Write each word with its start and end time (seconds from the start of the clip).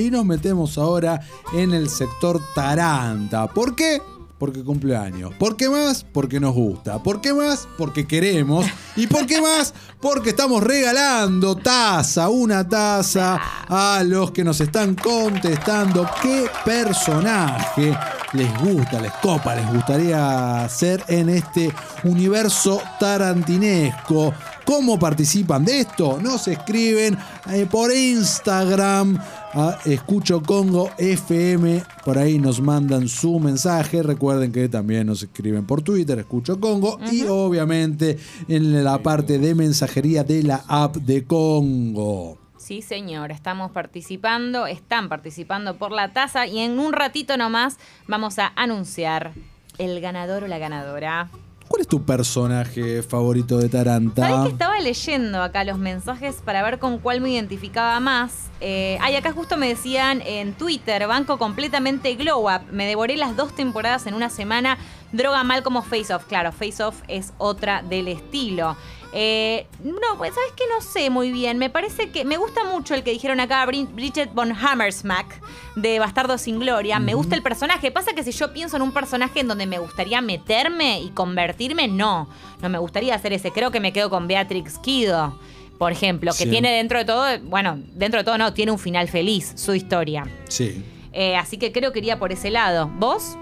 Y 0.00 0.12
nos 0.12 0.24
metemos 0.24 0.78
ahora 0.78 1.20
en 1.52 1.74
el 1.74 1.90
sector 1.90 2.40
Taranta. 2.54 3.48
¿Por 3.48 3.74
qué? 3.74 4.00
Porque 4.38 4.62
cumpleaños. 4.62 5.34
¿Por 5.34 5.56
qué 5.56 5.68
más? 5.68 6.04
Porque 6.04 6.38
nos 6.38 6.54
gusta. 6.54 7.02
¿Por 7.02 7.20
qué 7.20 7.34
más? 7.34 7.66
Porque 7.76 8.06
queremos. 8.06 8.64
¿Y 8.94 9.08
por 9.08 9.26
qué 9.26 9.40
más? 9.40 9.74
Porque 10.00 10.30
estamos 10.30 10.62
regalando 10.62 11.56
taza, 11.56 12.28
una 12.28 12.68
taza 12.68 13.40
a 13.66 14.04
los 14.04 14.30
que 14.30 14.44
nos 14.44 14.60
están 14.60 14.94
contestando 14.94 16.08
qué 16.22 16.46
personaje 16.64 17.98
les 18.34 18.58
gusta, 18.60 19.00
les 19.00 19.12
copa, 19.14 19.56
les 19.56 19.72
gustaría 19.72 20.68
ser 20.68 21.02
en 21.08 21.28
este 21.30 21.72
universo 22.04 22.80
tarantinesco. 23.00 24.32
¿Cómo 24.64 24.98
participan 24.98 25.64
de 25.64 25.80
esto? 25.80 26.18
Nos 26.20 26.46
escriben 26.46 27.16
eh, 27.50 27.66
por 27.70 27.90
Instagram 27.90 29.18
a 29.54 29.78
Escucho 29.84 30.42
Congo 30.42 30.90
FM. 30.98 31.82
Por 32.04 32.18
ahí 32.18 32.38
nos 32.38 32.60
mandan 32.60 33.08
su 33.08 33.38
mensaje. 33.38 34.02
Recuerden 34.02 34.52
que 34.52 34.68
también 34.68 35.06
nos 35.06 35.22
escriben 35.22 35.66
por 35.66 35.82
Twitter, 35.82 36.18
Escucho 36.18 36.60
Congo. 36.60 36.98
Y 37.10 37.24
obviamente 37.26 38.18
en 38.48 38.84
la 38.84 38.98
parte 38.98 39.38
de 39.38 39.54
mensajería 39.54 40.24
de 40.24 40.42
la 40.42 40.64
app 40.68 40.96
de 40.96 41.24
Congo. 41.24 42.38
Sí, 42.56 42.82
señor, 42.82 43.30
estamos 43.30 43.70
participando, 43.70 44.66
están 44.66 45.08
participando 45.08 45.76
por 45.76 45.90
la 45.90 46.12
taza 46.12 46.46
y 46.46 46.58
en 46.58 46.78
un 46.78 46.92
ratito 46.92 47.36
nomás 47.36 47.78
vamos 48.06 48.38
a 48.38 48.52
anunciar 48.56 49.32
el 49.78 50.00
ganador 50.00 50.44
o 50.44 50.48
la 50.48 50.58
ganadora. 50.58 51.30
¿Cuál 51.68 51.82
es 51.82 51.88
tu 51.88 52.02
personaje 52.02 53.02
favorito 53.02 53.58
de 53.58 53.68
Taranta? 53.68 54.26
¿Sabes 54.26 54.46
que 54.46 54.52
estaba 54.52 54.80
leyendo 54.80 55.42
acá 55.42 55.64
los 55.64 55.76
mensajes 55.76 56.36
para 56.42 56.62
ver 56.62 56.78
con 56.78 56.98
cuál 56.98 57.20
me 57.20 57.30
identificaba 57.30 58.00
más? 58.00 58.48
Eh, 58.60 58.96
ay, 59.02 59.16
acá 59.16 59.32
justo 59.32 59.58
me 59.58 59.68
decían 59.68 60.22
en 60.24 60.54
Twitter, 60.54 61.06
banco 61.06 61.38
completamente 61.38 62.14
Glow 62.14 62.50
Up. 62.50 62.62
Me 62.72 62.86
devoré 62.86 63.18
las 63.18 63.36
dos 63.36 63.54
temporadas 63.54 64.06
en 64.06 64.14
una 64.14 64.30
semana. 64.30 64.78
Droga 65.12 65.44
mal 65.44 65.62
como 65.62 65.82
Face 65.82 66.12
Off. 66.12 66.24
Claro, 66.24 66.52
Face 66.52 66.82
Off 66.82 67.02
es 67.06 67.34
otra 67.36 67.82
del 67.82 68.08
estilo. 68.08 68.74
Eh, 69.12 69.66
no, 69.82 70.18
pues 70.18 70.34
sabes 70.34 70.52
que 70.52 70.64
no 70.74 70.82
sé 70.82 71.08
muy 71.10 71.32
bien. 71.32 71.56
Me 71.58 71.70
parece 71.70 72.10
que 72.10 72.24
me 72.24 72.36
gusta 72.36 72.64
mucho 72.64 72.94
el 72.94 73.02
que 73.02 73.10
dijeron 73.10 73.40
acá 73.40 73.64
Bridget 73.66 74.32
von 74.34 74.52
Hammersmack 74.52 75.40
de 75.76 75.98
Bastardo 75.98 76.36
sin 76.38 76.58
Gloria. 76.58 76.98
Me 76.98 77.14
gusta 77.14 77.34
el 77.34 77.42
personaje. 77.42 77.90
Pasa 77.90 78.12
que 78.12 78.22
si 78.22 78.32
yo 78.32 78.52
pienso 78.52 78.76
en 78.76 78.82
un 78.82 78.92
personaje 78.92 79.40
en 79.40 79.48
donde 79.48 79.66
me 79.66 79.78
gustaría 79.78 80.20
meterme 80.20 81.00
y 81.00 81.08
convertirme, 81.10 81.88
no. 81.88 82.28
No 82.60 82.68
me 82.68 82.78
gustaría 82.78 83.14
hacer 83.14 83.32
ese. 83.32 83.50
Creo 83.50 83.70
que 83.70 83.80
me 83.80 83.92
quedo 83.92 84.10
con 84.10 84.28
Beatrix 84.28 84.78
Kido. 84.78 85.38
Por 85.78 85.92
ejemplo, 85.92 86.32
que 86.32 86.44
Sí. 86.44 86.50
tiene 86.50 86.72
dentro 86.72 86.98
de 86.98 87.04
todo, 87.04 87.24
bueno, 87.44 87.78
dentro 87.94 88.18
de 88.20 88.24
todo 88.24 88.36
no, 88.36 88.52
tiene 88.52 88.72
un 88.72 88.80
final 88.80 89.08
feliz, 89.08 89.52
su 89.54 89.74
historia. 89.74 90.26
Sí. 90.48 90.84
Eh, 91.12 91.36
así 91.36 91.56
que 91.56 91.70
creo 91.72 91.92
que 91.92 92.00
iría 92.00 92.18
por 92.18 92.32
ese 92.32 92.50
lado. 92.50 92.90
¿Vos? 92.98 93.36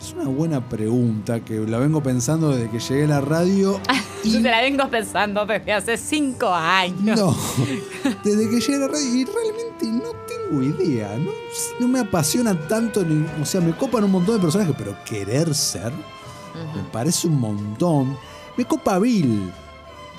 Es 0.00 0.14
una 0.14 0.24
buena 0.24 0.66
pregunta 0.66 1.40
que 1.40 1.58
la 1.60 1.78
vengo 1.78 2.02
pensando 2.02 2.50
desde 2.50 2.70
que 2.70 2.78
llegué 2.80 3.04
a 3.04 3.08
la 3.08 3.20
radio. 3.20 3.78
y 4.24 4.30
Yo 4.32 4.42
te 4.42 4.50
la 4.50 4.62
vengo 4.62 4.88
pensando 4.88 5.44
desde 5.44 5.72
hace 5.72 5.96
cinco 5.98 6.48
años. 6.52 7.18
no, 7.18 7.36
desde 8.24 8.48
que 8.48 8.60
llegué 8.60 8.74
a 8.76 8.78
la 8.78 8.88
radio 8.88 9.14
y 9.14 9.24
realmente 9.26 9.86
no 9.86 10.10
tengo 10.26 10.62
idea. 10.62 11.16
No, 11.18 11.30
no 11.80 11.88
me 11.88 12.00
apasiona 12.00 12.58
tanto, 12.66 13.04
ni- 13.04 13.26
o 13.42 13.44
sea, 13.44 13.60
me 13.60 13.76
copan 13.76 14.04
un 14.04 14.12
montón 14.12 14.36
de 14.36 14.40
personajes, 14.40 14.74
pero 14.76 14.96
querer 15.04 15.54
ser 15.54 15.92
me 16.74 16.82
parece 16.90 17.26
un 17.28 17.38
montón. 17.38 18.16
Me 18.56 18.64
copa 18.64 18.98
Bill. 18.98 19.50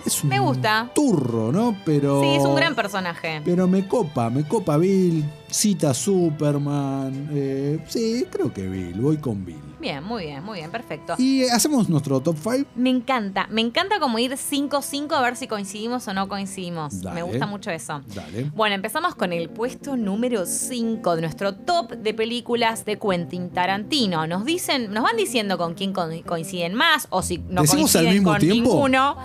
Es 0.06 0.24
un 0.24 0.30
Me 0.30 0.40
gusta. 0.40 0.90
turro, 0.96 1.52
¿no? 1.52 1.76
Pero. 1.86 2.22
Sí, 2.22 2.28
es 2.36 2.44
un 2.44 2.56
gran 2.56 2.76
personaje. 2.76 3.42
Pero 3.46 3.68
me 3.68 3.88
copa, 3.88 4.30
me 4.30 4.44
copa 4.48 4.78
Bill, 4.78 5.24
cita 5.50 5.94
Superman. 5.94 7.30
eh, 7.34 7.80
sí, 7.88 8.26
creo 8.32 8.52
que 8.54 8.68
Bill, 8.68 9.00
voy 9.00 9.18
con 9.18 9.46
Bill. 9.46 9.58
Bien, 9.80 10.04
muy 10.04 10.26
bien, 10.26 10.44
muy 10.44 10.60
bien, 10.60 10.70
perfecto. 10.70 11.16
Y 11.18 11.42
eh, 11.42 11.52
hacemos 11.52 11.90
nuestro 11.90 12.20
top 12.20 12.38
5. 12.40 12.70
Me 12.76 12.92
encanta, 12.92 13.48
me 13.50 13.62
encanta 13.62 14.00
como 14.00 14.20
ir 14.20 14.32
5-5 14.34 15.12
a 15.14 15.22
ver 15.22 15.36
si 15.36 15.48
coincidimos 15.48 16.08
o 16.08 16.14
no 16.14 16.28
coincidimos. 16.30 17.02
Dale. 17.02 17.16
Me 17.16 17.24
gusta 17.24 17.48
mucho 17.48 17.72
eso. 17.72 18.02
Dale. 18.14 18.52
Bueno, 18.56 18.76
empezamos 18.76 19.16
con 19.16 19.34
el 19.34 19.50
puesto 19.50 19.98
número 19.98 20.46
5 20.46 21.16
de 21.16 21.22
nuestro 21.24 21.56
top 21.56 21.94
de 21.94 22.14
películas 22.14 22.86
de 22.86 23.00
Quentin 23.00 23.50
Tarantino. 23.50 24.28
Nos 24.28 24.46
dicen, 24.46 24.94
nos 24.94 25.04
van 25.04 25.18
diciendo 25.18 25.58
con 25.58 25.74
quién 25.74 25.94
co- 25.94 26.08
coinciden 26.28 26.76
más 26.76 27.08
o 27.10 27.24
si 27.24 27.40
no 27.40 27.64
¿Decimos 27.64 27.96
al 27.96 28.04
coinciden 28.04 28.14
mismo 28.14 28.32
con 28.32 28.40
tiempo? 28.40 28.70
ninguno. 28.74 29.18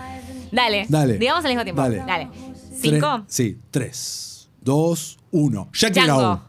Dale, 0.51 0.85
Dale. 0.89 1.17
digamos 1.17 1.43
al 1.45 1.51
mismo 1.51 1.63
tiempo. 1.63 1.81
Dale. 1.81 1.97
Dale. 2.05 2.27
¿Cinco? 2.79 3.23
Sí, 3.27 3.57
3, 3.71 4.49
2, 4.61 5.17
1. 5.31 5.69
Jackie. 5.73 5.99
Brown. 6.01 6.39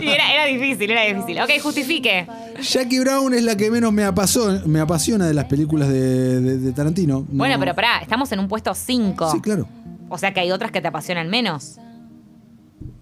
Y 0.00 0.08
era, 0.08 0.32
era 0.32 0.44
difícil, 0.46 0.90
era 0.90 1.02
difícil. 1.04 1.40
Ok, 1.40 1.50
justifique. 1.62 2.26
Jackie 2.62 2.98
Brown 3.00 3.32
es 3.34 3.42
la 3.44 3.56
que 3.56 3.70
menos 3.70 3.92
me 3.92 4.04
apasiona, 4.04 4.62
me 4.66 4.80
apasiona 4.80 5.26
de 5.26 5.34
las 5.34 5.44
películas 5.44 5.88
de, 5.88 6.40
de- 6.40 6.58
de 6.58 6.72
Tarantino. 6.72 7.20
No- 7.20 7.26
Bueno, 7.38 7.56
pero 7.58 7.74
pará, 7.74 7.98
estamos 8.00 8.30
en 8.32 8.40
un 8.40 8.48
puesto 8.48 8.74
5. 8.74 9.30
Sí, 9.32 9.40
claro. 9.40 9.68
O 10.08 10.18
sea 10.18 10.32
que 10.34 10.40
hay 10.40 10.50
otras 10.50 10.70
que 10.72 10.80
te 10.80 10.88
apasionan 10.88 11.28
menos. 11.28 11.76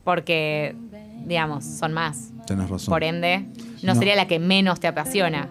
Porque, 0.04 0.74
digamos, 1.26 1.64
son 1.64 1.92
más. 1.92 2.30
Tenés 2.46 2.68
razón. 2.68 2.88
Por 2.92 3.04
ende, 3.04 3.46
no, 3.82 3.94
No. 3.94 3.98
sería 3.98 4.16
la 4.16 4.26
que 4.26 4.38
menos 4.38 4.80
te 4.80 4.86
apasiona. 4.86 5.48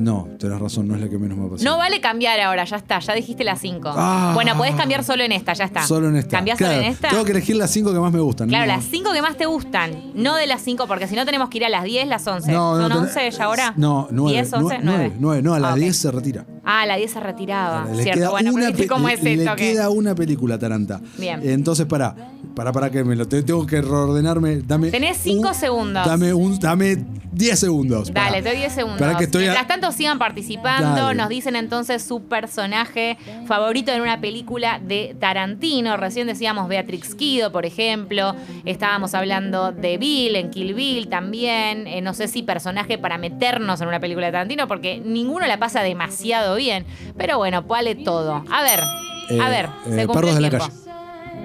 No, 0.00 0.26
tenés 0.38 0.58
razón, 0.58 0.88
no 0.88 0.94
es 0.94 1.00
la 1.00 1.08
que 1.08 1.18
menos 1.18 1.36
me 1.36 1.46
apasiona. 1.46 1.70
No 1.70 1.76
vale 1.78 2.00
cambiar 2.00 2.40
ahora, 2.40 2.64
ya 2.64 2.76
está, 2.76 2.98
ya 3.00 3.12
dijiste 3.14 3.44
las 3.44 3.60
5. 3.60 3.90
Ah. 3.94 4.32
bueno, 4.34 4.56
podés 4.56 4.74
cambiar 4.74 5.04
solo 5.04 5.22
en 5.22 5.32
esta, 5.32 5.52
ya 5.52 5.64
está. 5.64 5.82
Solo 5.86 6.08
en 6.08 6.16
esta. 6.16 6.36
¿Cambiás 6.38 6.58
Claro, 6.58 6.74
solo 6.74 6.86
en 6.86 6.92
esta? 6.92 7.08
Tengo 7.10 7.24
que 7.24 7.32
elegir 7.32 7.56
las 7.56 7.70
5 7.70 7.92
que 7.92 7.98
más 7.98 8.12
me 8.12 8.20
gustan. 8.20 8.48
Claro, 8.48 8.66
no. 8.66 8.72
las 8.76 8.84
5 8.86 9.12
que 9.12 9.22
más 9.22 9.36
te 9.36 9.46
gustan, 9.46 10.12
no 10.14 10.36
de 10.36 10.46
las 10.46 10.62
5, 10.62 10.86
porque 10.86 11.06
si 11.06 11.14
no 11.16 11.24
tenemos 11.26 11.50
que 11.50 11.58
ir 11.58 11.64
a 11.64 11.68
las 11.68 11.84
10, 11.84 12.08
las 12.08 12.26
11. 12.26 12.50
No, 12.50 12.76
no, 12.76 12.82
¿Son 12.88 12.92
tenés- 12.92 13.08
11 13.08 13.30
ya 13.30 13.44
ahora? 13.44 13.74
No, 13.76 14.08
9. 14.10 14.32
10, 14.38 14.52
11, 14.54 14.78
9. 14.82 15.12
9, 15.18 15.42
no, 15.42 15.54
a 15.54 15.60
las 15.60 15.70
Ah, 15.72 15.74
ok. 15.74 15.80
10 15.80 15.96
se 15.96 16.10
retira. 16.10 16.46
Ah, 16.72 16.86
la 16.86 16.96
10 16.96 17.10
se 17.10 17.20
retiraba. 17.20 17.84
Le 17.92 18.02
Cierto, 18.02 18.18
queda 18.20 18.30
bueno, 18.30 18.50
una 18.52 18.58
pero 18.60 18.66
¿viste 18.68 18.82
pe- 18.84 18.88
cómo 18.88 19.08
le- 19.08 19.14
es 19.14 19.20
esto? 19.24 19.50
Le 19.50 19.56
que- 19.56 19.72
queda 19.72 19.90
una 19.90 20.14
película, 20.14 20.58
Taranta. 20.58 21.00
Bien. 21.18 21.40
Entonces, 21.42 21.86
pará. 21.86 22.14
Pará, 22.54 22.72
pará, 22.72 22.90
que 22.90 23.02
me 23.04 23.16
lo 23.16 23.26
te- 23.28 23.42
tengo 23.42 23.64
que 23.66 23.80
reordenarme. 23.80 24.58
Dame. 24.58 24.90
Tenés 24.90 25.16
cinco 25.18 25.48
un- 25.48 25.54
segundos. 25.54 26.04
Dame, 26.06 26.32
un, 26.34 26.58
dame 26.58 26.96
10 27.32 27.58
segundos. 27.58 28.10
pará. 28.10 28.26
Dale, 28.30 28.42
te 28.42 28.48
doy 28.50 28.58
10 28.58 28.72
segundos. 28.72 28.98
Pará 29.00 29.16
que 29.16 29.24
estoy 29.24 29.44
a- 29.44 29.46
Mientras 29.52 29.66
tanto 29.68 29.92
sigan 29.92 30.18
participando, 30.18 30.96
Dale. 30.96 31.14
nos 31.14 31.28
dicen 31.28 31.54
entonces 31.56 32.02
su 32.02 32.22
personaje 32.22 33.16
favorito 33.46 33.92
en 33.92 34.00
una 34.02 34.20
película 34.20 34.80
de 34.84 35.16
Tarantino. 35.18 35.96
Recién 35.96 36.26
decíamos 36.26 36.68
Beatrix 36.68 37.14
Kido, 37.14 37.52
por 37.52 37.66
ejemplo. 37.66 38.34
Estábamos 38.64 39.14
hablando 39.14 39.72
de 39.72 39.96
Bill 39.98 40.36
en 40.36 40.50
Kill 40.50 40.74
Bill 40.74 41.08
también. 41.08 41.86
Eh, 41.86 42.00
no 42.02 42.14
sé 42.14 42.26
si 42.28 42.42
personaje 42.42 42.98
para 42.98 43.16
meternos 43.16 43.80
en 43.80 43.88
una 43.88 44.00
película 44.00 44.26
de 44.26 44.32
Tarantino, 44.32 44.66
porque 44.68 45.00
ninguno 45.04 45.46
la 45.46 45.58
pasa 45.58 45.82
demasiado 45.82 46.56
bien. 46.60 46.86
Pero 47.16 47.38
bueno, 47.38 47.62
vale 47.62 47.94
todo. 47.96 48.44
A 48.50 48.62
ver, 48.62 48.80
Eh, 49.30 49.40
a 49.40 49.48
ver, 49.48 49.64
eh, 49.66 49.68
se 49.84 50.06
cumplió 50.06 50.12
Perros 50.12 50.30
el 50.30 50.34
de 50.36 50.40
la 50.42 50.48
tiempo. 50.50 50.66
calle. 50.66 50.80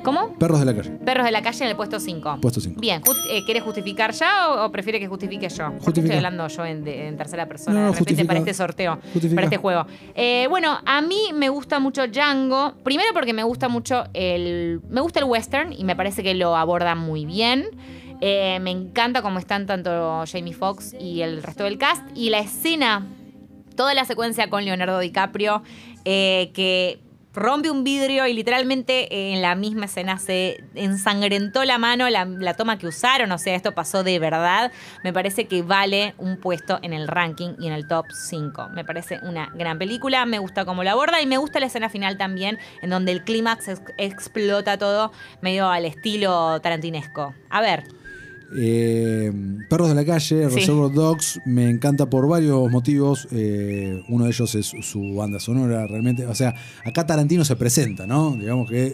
¿Cómo? 0.03 0.33
Perros 0.37 0.59
de 0.59 0.65
la 0.65 0.75
calle. 0.75 0.91
Perros 1.03 1.25
de 1.25 1.31
la 1.31 1.41
calle 1.41 1.63
en 1.63 1.69
el 1.71 1.75
puesto 1.75 1.99
5. 1.99 2.37
Puesto 2.39 2.59
5. 2.61 2.79
Bien, 2.79 3.01
just- 3.03 3.25
eh, 3.31 3.41
¿quieres 3.43 3.63
justificar 3.63 4.11
ya 4.11 4.49
o, 4.49 4.65
o 4.65 4.71
prefiere 4.71 4.99
que 4.99 5.07
justifique 5.07 5.49
yo? 5.49 5.71
Estoy 5.87 6.11
hablando 6.11 6.47
yo 6.47 6.63
en, 6.65 6.83
de- 6.83 7.07
en 7.07 7.17
tercera 7.17 7.47
persona, 7.47 7.73
No, 7.73 7.79
no, 7.79 7.85
de 7.87 7.91
repente 7.93 8.11
justifica. 8.11 8.27
para 8.27 8.39
este 8.39 8.53
sorteo, 8.53 8.99
Justifica. 9.13 9.35
para 9.35 9.45
este 9.45 9.57
juego. 9.57 9.87
Eh, 10.13 10.45
bueno, 10.49 10.77
a 10.85 11.01
mí 11.01 11.19
me 11.33 11.49
gusta 11.49 11.79
mucho 11.79 12.05
Django. 12.07 12.73
Primero 12.83 13.09
porque 13.13 13.33
me 13.33 13.41
gusta 13.43 13.67
mucho 13.67 14.03
el. 14.13 14.79
Me 14.89 15.01
gusta 15.01 15.19
el 15.21 15.25
western 15.25 15.73
y 15.73 15.83
me 15.85 15.95
parece 15.95 16.21
que 16.21 16.35
lo 16.35 16.55
aborda 16.55 16.93
muy 16.93 17.25
bien. 17.25 17.65
Eh, 18.21 18.59
me 18.61 18.69
encanta 18.71 19.21
cómo 19.23 19.39
están 19.39 19.65
tanto 19.65 20.23
Jamie 20.31 20.53
Foxx 20.53 20.93
y 20.99 21.21
el 21.21 21.41
resto 21.41 21.63
del 21.63 21.77
cast. 21.79 22.03
Y 22.15 22.29
la 22.29 22.39
escena, 22.39 23.07
toda 23.75 23.93
la 23.93 24.05
secuencia 24.05 24.49
con 24.49 24.65
Leonardo 24.65 24.99
DiCaprio, 24.99 25.63
eh, 26.05 26.51
que 26.53 26.99
rompe 27.33 27.69
un 27.69 27.83
vidrio 27.83 28.25
y 28.27 28.33
literalmente 28.33 29.13
eh, 29.13 29.33
en 29.33 29.41
la 29.41 29.55
misma 29.55 29.85
escena 29.87 30.17
se 30.17 30.63
ensangrentó 30.73 31.65
la 31.65 31.77
mano, 31.77 32.09
la, 32.09 32.23
la 32.23 32.53
toma 32.53 32.77
que 32.77 32.87
usaron, 32.87 33.29
o 33.33 33.37
sea, 33.37 33.55
esto 33.55 33.73
pasó 33.73 34.03
de 34.05 34.19
verdad. 34.19 34.71
Me 35.03 35.11
parece 35.11 35.45
que 35.45 35.61
vale 35.61 36.15
un 36.17 36.37
puesto 36.39 36.79
en 36.81 36.93
el 36.93 37.09
ranking 37.09 37.55
y 37.59 37.67
en 37.67 37.73
el 37.73 37.89
top 37.89 38.05
5. 38.09 38.69
Me 38.69 38.85
parece 38.85 39.19
una 39.21 39.51
gran 39.53 39.77
película, 39.77 40.25
me 40.25 40.39
gusta 40.39 40.63
cómo 40.63 40.81
la 40.85 40.91
aborda 40.93 41.19
y 41.21 41.25
me 41.25 41.37
gusta 41.37 41.59
la 41.59 41.65
escena 41.65 41.89
final 41.89 42.17
también, 42.17 42.57
en 42.81 42.89
donde 42.89 43.11
el 43.11 43.25
clímax 43.25 43.67
ex- 43.67 43.81
explota 43.97 44.77
todo 44.77 45.11
medio 45.41 45.67
al 45.69 45.83
estilo 45.83 46.61
tarantinesco. 46.61 47.35
A 47.49 47.59
ver, 47.59 47.83
Eh, 48.57 49.31
Perros 49.69 49.89
de 49.89 49.95
la 49.95 50.05
calle, 50.05 50.49
Sí. 50.49 50.55
Reservoir 50.55 50.93
Dogs, 50.93 51.39
me 51.45 51.69
encanta 51.69 52.09
por 52.09 52.27
varios 52.27 52.69
motivos. 52.71 53.27
Eh, 53.31 54.03
uno 54.09 54.25
de 54.25 54.29
ellos 54.31 54.53
es 54.55 54.71
su 54.81 55.15
banda 55.15 55.39
sonora, 55.39 55.87
realmente. 55.87 56.25
O 56.27 56.35
sea, 56.35 56.53
acá 56.85 57.05
Tarantino 57.05 57.43
se 57.43 57.55
presenta, 57.55 58.05
¿no? 58.05 58.35
Digamos 58.35 58.69
que 58.69 58.93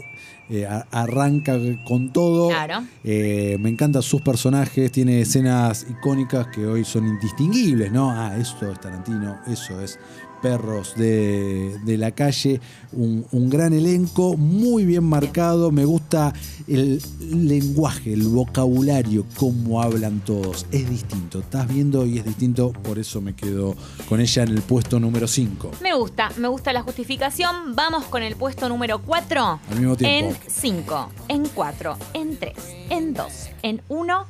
eh, 0.49 0.67
arranca 0.91 1.57
con 1.85 2.11
todo. 2.11 2.49
Claro. 2.49 2.81
Me 3.03 3.69
encantan 3.69 4.01
sus 4.01 4.21
personajes, 4.21 4.91
tiene 4.91 5.21
escenas 5.21 5.85
icónicas 5.89 6.47
que 6.47 6.65
hoy 6.65 6.83
son 6.83 7.07
indistinguibles, 7.07 7.91
¿no? 7.91 8.11
Ah, 8.11 8.37
esto 8.37 8.71
es 8.71 8.79
Tarantino, 8.79 9.39
eso 9.47 9.79
es 9.81 9.99
Perros 10.41 10.95
de, 10.95 11.77
de 11.83 11.97
la 11.97 12.11
calle, 12.11 12.59
un, 12.93 13.25
un 13.31 13.49
gran 13.49 13.73
elenco, 13.73 14.35
muy 14.37 14.85
bien 14.85 15.03
marcado, 15.03 15.71
me 15.71 15.85
gusta 15.85 16.33
el 16.67 17.01
lenguaje, 17.29 18.13
el 18.13 18.23
vocabulario, 18.23 19.25
cómo 19.37 19.81
hablan 19.81 20.19
todos, 20.21 20.65
es 20.71 20.89
distinto, 20.89 21.39
estás 21.39 21.67
viendo 21.67 22.05
y 22.05 22.17
es 22.17 22.25
distinto, 22.25 22.71
por 22.71 22.97
eso 22.97 23.21
me 23.21 23.35
quedo 23.35 23.75
con 24.09 24.19
ella 24.19 24.43
en 24.43 24.49
el 24.49 24.61
puesto 24.61 24.99
número 24.99 25.27
5. 25.27 25.71
Me 25.81 25.93
gusta, 25.93 26.31
me 26.37 26.47
gusta 26.47 26.73
la 26.73 26.81
justificación. 26.81 27.75
Vamos 27.75 28.05
con 28.05 28.23
el 28.23 28.35
puesto 28.35 28.67
número 28.67 28.99
4. 28.99 29.59
Al 29.69 29.79
mismo 29.79 29.95
tiempo. 29.95 30.35
En 30.43 30.51
5, 30.51 31.09
en 31.27 31.47
4, 31.47 31.97
en 32.13 32.37
3, 32.37 32.53
en 32.89 33.13
2, 33.13 33.27
en 33.63 33.81
1. 33.89 34.25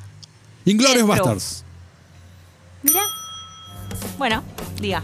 Inglorious. 0.66 1.08
Bastards. 1.08 1.63
Mira. 2.84 3.02
Bueno, 4.18 4.44
diga. 4.80 5.03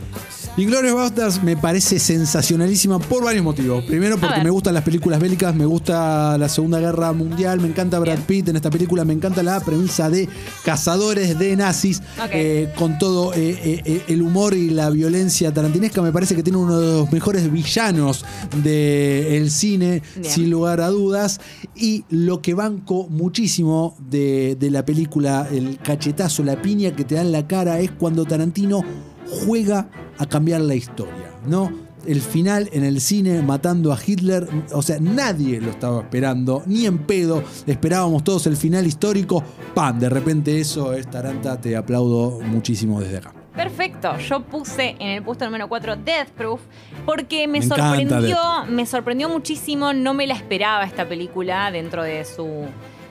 Inglorious 0.57 0.95
Bastards 0.95 1.43
me 1.43 1.55
parece 1.55 1.99
sensacionalísima 1.99 2.97
por 2.97 3.23
varios 3.23 3.43
motivos. 3.43 3.83
Primero 3.85 4.17
porque 4.17 4.41
me 4.41 4.49
gustan 4.49 4.73
las 4.73 4.83
películas 4.83 5.19
bélicas, 5.19 5.53
me 5.53 5.67
gusta 5.67 6.35
la 6.39 6.49
Segunda 6.49 6.79
Guerra 6.79 7.13
Mundial, 7.13 7.59
me 7.59 7.67
encanta 7.67 7.99
Brad. 7.99 8.17
Pitt 8.25 8.49
en 8.49 8.55
esta 8.55 8.71
película, 8.71 9.05
me 9.05 9.13
encanta 9.13 9.43
la 9.43 9.59
premisa 9.59 10.09
de 10.09 10.27
cazadores 10.65 11.37
de 11.37 11.55
nazis, 11.55 12.01
eh, 12.31 12.73
con 12.75 12.97
todo 12.97 13.35
eh, 13.35 13.83
eh, 13.85 14.03
el 14.07 14.23
humor 14.23 14.55
y 14.55 14.71
la 14.71 14.89
violencia 14.89 15.53
tarantinesca. 15.53 16.01
Me 16.01 16.11
parece 16.11 16.35
que 16.35 16.41
tiene 16.41 16.57
uno 16.57 16.79
de 16.79 16.91
los 17.01 17.11
mejores 17.11 17.51
villanos 17.51 18.25
del 18.63 19.51
cine, 19.51 20.01
Bien. 20.15 20.33
sin 20.33 20.49
lugar 20.49 20.81
a 20.81 20.89
dudas. 20.89 21.39
Y 21.75 22.03
lo 22.09 22.41
que 22.41 22.55
banco 22.55 23.07
muchísimo 23.09 23.95
de, 24.09 24.57
de 24.59 24.71
la 24.71 24.83
película, 24.83 25.47
el 25.51 25.77
cachetazo, 25.77 26.43
la 26.43 26.59
piña 26.63 26.95
que 26.95 27.03
te 27.03 27.13
da 27.13 27.21
en 27.21 27.31
la 27.31 27.45
cara, 27.45 27.79
es 27.79 27.91
cuando 27.91 28.25
Tarantino 28.25 28.83
juega 29.29 29.89
a 30.17 30.25
cambiar 30.25 30.61
la 30.61 30.75
historia, 30.75 31.31
¿no? 31.45 31.71
El 32.05 32.21
final 32.21 32.69
en 32.71 32.83
el 32.83 33.01
cine 33.01 33.41
matando 33.41 33.91
a 33.91 33.99
Hitler, 34.03 34.47
o 34.71 34.81
sea, 34.81 34.97
nadie 34.99 35.59
lo 35.59 35.71
estaba 35.71 36.01
esperando, 36.01 36.63
ni 36.65 36.85
en 36.85 36.99
pedo, 36.99 37.43
esperábamos 37.65 38.23
todos 38.23 38.47
el 38.47 38.55
final 38.55 38.87
histórico, 38.87 39.43
¡pam! 39.75 39.99
De 39.99 40.07
repente 40.07 40.59
eso 40.59 40.93
es 40.93 41.09
Taranta, 41.09 41.59
te 41.59 41.75
aplaudo 41.75 42.39
muchísimo 42.39 43.01
desde 43.01 43.17
acá. 43.17 43.33
Perfecto, 43.57 44.17
yo 44.19 44.41
puse 44.41 44.95
en 44.99 45.09
el 45.09 45.23
puesto 45.23 45.43
número 45.43 45.67
4 45.67 45.95
Death 45.97 46.29
Proof 46.29 46.61
porque 47.05 47.47
me, 47.47 47.59
Me 47.59 47.65
sorprendió, 47.65 48.37
me 48.69 48.85
sorprendió 48.85 49.29
muchísimo, 49.29 49.93
no 49.93 50.13
me 50.13 50.27
la 50.27 50.35
esperaba 50.35 50.85
esta 50.85 51.09
película 51.09 51.71
dentro 51.71 52.03
de 52.03 52.23
su 52.23 52.67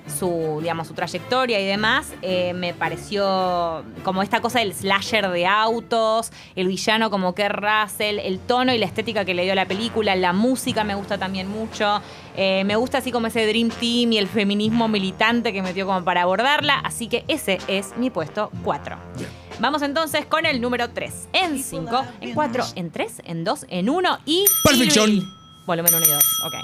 su, 0.07 0.59
digamos, 0.61 0.89
su 0.89 0.95
trayectoria 0.95 1.61
y 1.61 1.67
demás, 1.67 2.13
eh, 2.23 2.53
me 2.55 2.75
pareció 2.75 3.85
como 4.05 4.23
esta 4.23 4.41
cosa 4.41 4.61
del 4.61 4.73
slasher 4.73 5.29
de 5.31 5.47
autos, 5.47 6.33
el 6.55 6.69
villano 6.69 7.11
como 7.11 7.35
que 7.35 7.49
Russell, 7.49 8.19
el 8.19 8.39
tono 8.39 8.73
y 8.73 8.79
la 8.79 8.87
estética 8.87 9.25
que 9.25 9.35
le 9.35 9.43
dio 9.43 9.53
a 9.53 9.57
la 9.57 9.67
película, 9.67 10.15
la 10.17 10.33
música 10.33 10.85
me 10.85 10.95
gusta 10.95 11.19
también 11.19 11.49
mucho, 11.49 12.01
eh, 12.37 12.65
me 12.65 12.77
gusta 12.77 12.99
así 12.99 13.13
como 13.13 13.27
ese 13.27 13.47
Dream 13.47 13.71
Team 13.71 14.13
y 14.13 14.19
el 14.19 14.29
feminismo 14.29 14.89
militante 14.89 15.53
que 15.53 15.63
metió 15.63 15.87
como 15.87 16.05
para 16.05 16.23
abordarla, 16.23 16.79
así 16.81 17.09
que 17.09 17.25
ese 17.29 17.59
es 17.69 17.97
mi 17.97 18.11
puesto 18.11 18.51
4. 18.65 18.97
Vamos 19.59 19.83
entonces 19.83 20.27
con 20.27 20.45
el 20.45 20.61
número 20.61 20.91
3. 20.91 21.29
En 21.33 21.63
5, 21.63 22.05
en 22.21 22.35
4, 22.35 22.65
en 22.75 22.91
3, 22.91 23.23
en 23.25 23.45
2, 23.45 23.67
en 23.69 23.89
1 23.89 24.19
y. 24.27 24.45
Bill. 25.15 25.36
Volumen 25.67 25.93
1 25.95 26.05
y 26.07 26.09
2, 26.11 26.25
ok. 26.45 26.55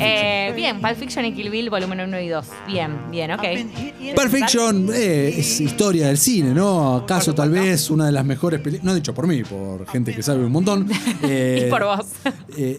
Eh, 0.00 0.52
bien, 0.54 0.80
Pulp 0.80 0.96
Fiction 0.96 1.24
y 1.24 1.32
Kill 1.34 1.50
Bill, 1.50 1.70
volumen 1.70 2.00
1 2.00 2.20
y 2.20 2.28
2. 2.28 2.46
Bien, 2.68 3.10
bien, 3.10 3.32
ok. 3.32 3.42
Pulp 4.14 4.30
Fiction 4.30 4.88
eh, 4.94 5.34
es 5.36 5.60
historia 5.60 6.06
del 6.06 6.18
cine, 6.18 6.54
¿no? 6.54 6.96
¿Acaso 6.96 7.34
tal 7.34 7.50
vez 7.50 7.90
una 7.90 8.06
de 8.06 8.12
las 8.12 8.24
mejores 8.24 8.60
películas? 8.60 8.84
No 8.84 8.94
dicho 8.94 9.12
por 9.12 9.26
mí, 9.26 9.42
por 9.42 9.86
gente 9.88 10.14
que 10.14 10.22
sabe 10.22 10.44
un 10.44 10.52
montón. 10.52 10.88
eh, 11.22 11.64
Y 11.66 11.70
por 11.70 11.82
vos. 11.84 12.06
eh, 12.56 12.78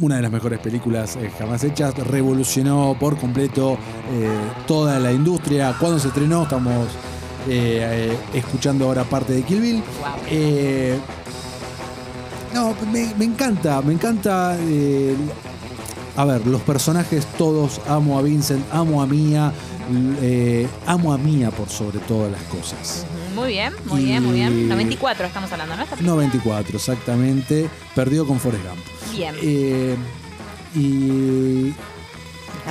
una 0.00 0.16
de 0.16 0.22
las 0.22 0.30
mejores 0.30 0.60
películas 0.60 1.16
eh, 1.16 1.28
jamás 1.36 1.64
hechas, 1.64 1.92
revolucionó 1.98 2.96
por 3.00 3.18
completo 3.18 3.72
eh, 4.12 4.30
toda 4.68 5.00
la 5.00 5.10
industria. 5.12 5.74
Cuando 5.80 5.98
se 5.98 6.06
estrenó, 6.08 6.44
estamos 6.44 6.86
eh, 7.48 8.12
eh, 8.12 8.16
escuchando 8.38 8.84
ahora 8.84 9.02
parte 9.02 9.32
de 9.32 9.42
Kill 9.42 9.60
Bill. 9.60 9.82
Wow. 10.00 10.30
No, 12.54 12.74
me, 12.92 13.14
me 13.16 13.24
encanta, 13.24 13.80
me 13.82 13.92
encanta. 13.92 14.56
eh, 14.60 15.14
a 16.16 16.24
ver, 16.24 16.46
los 16.46 16.60
personajes 16.62 17.24
todos, 17.38 17.80
amo 17.88 18.18
a 18.18 18.22
Vincent, 18.22 18.64
amo 18.72 19.00
a 19.00 19.06
Mia, 19.06 19.52
eh, 20.20 20.68
amo 20.86 21.12
a 21.12 21.18
Mia 21.18 21.50
por 21.50 21.68
sobre 21.68 21.98
todas 22.00 22.30
las 22.32 22.42
cosas. 22.44 23.06
Muy 23.34 23.48
bien, 23.52 23.72
muy 23.86 24.04
bien, 24.04 24.24
muy 24.24 24.34
bien. 24.34 24.68
94 24.68 25.26
estamos 25.26 25.50
hablando, 25.52 25.76
¿no? 25.76 25.82
Esta 25.84 25.96
película. 25.96 26.16
94, 26.16 26.76
exactamente. 26.76 27.70
Perdió 27.94 28.26
con 28.26 28.40
Forrest 28.40 28.64
Gump. 28.64 29.16
Bien. 29.16 29.34
Eh, 29.40 29.96
y 30.74 31.72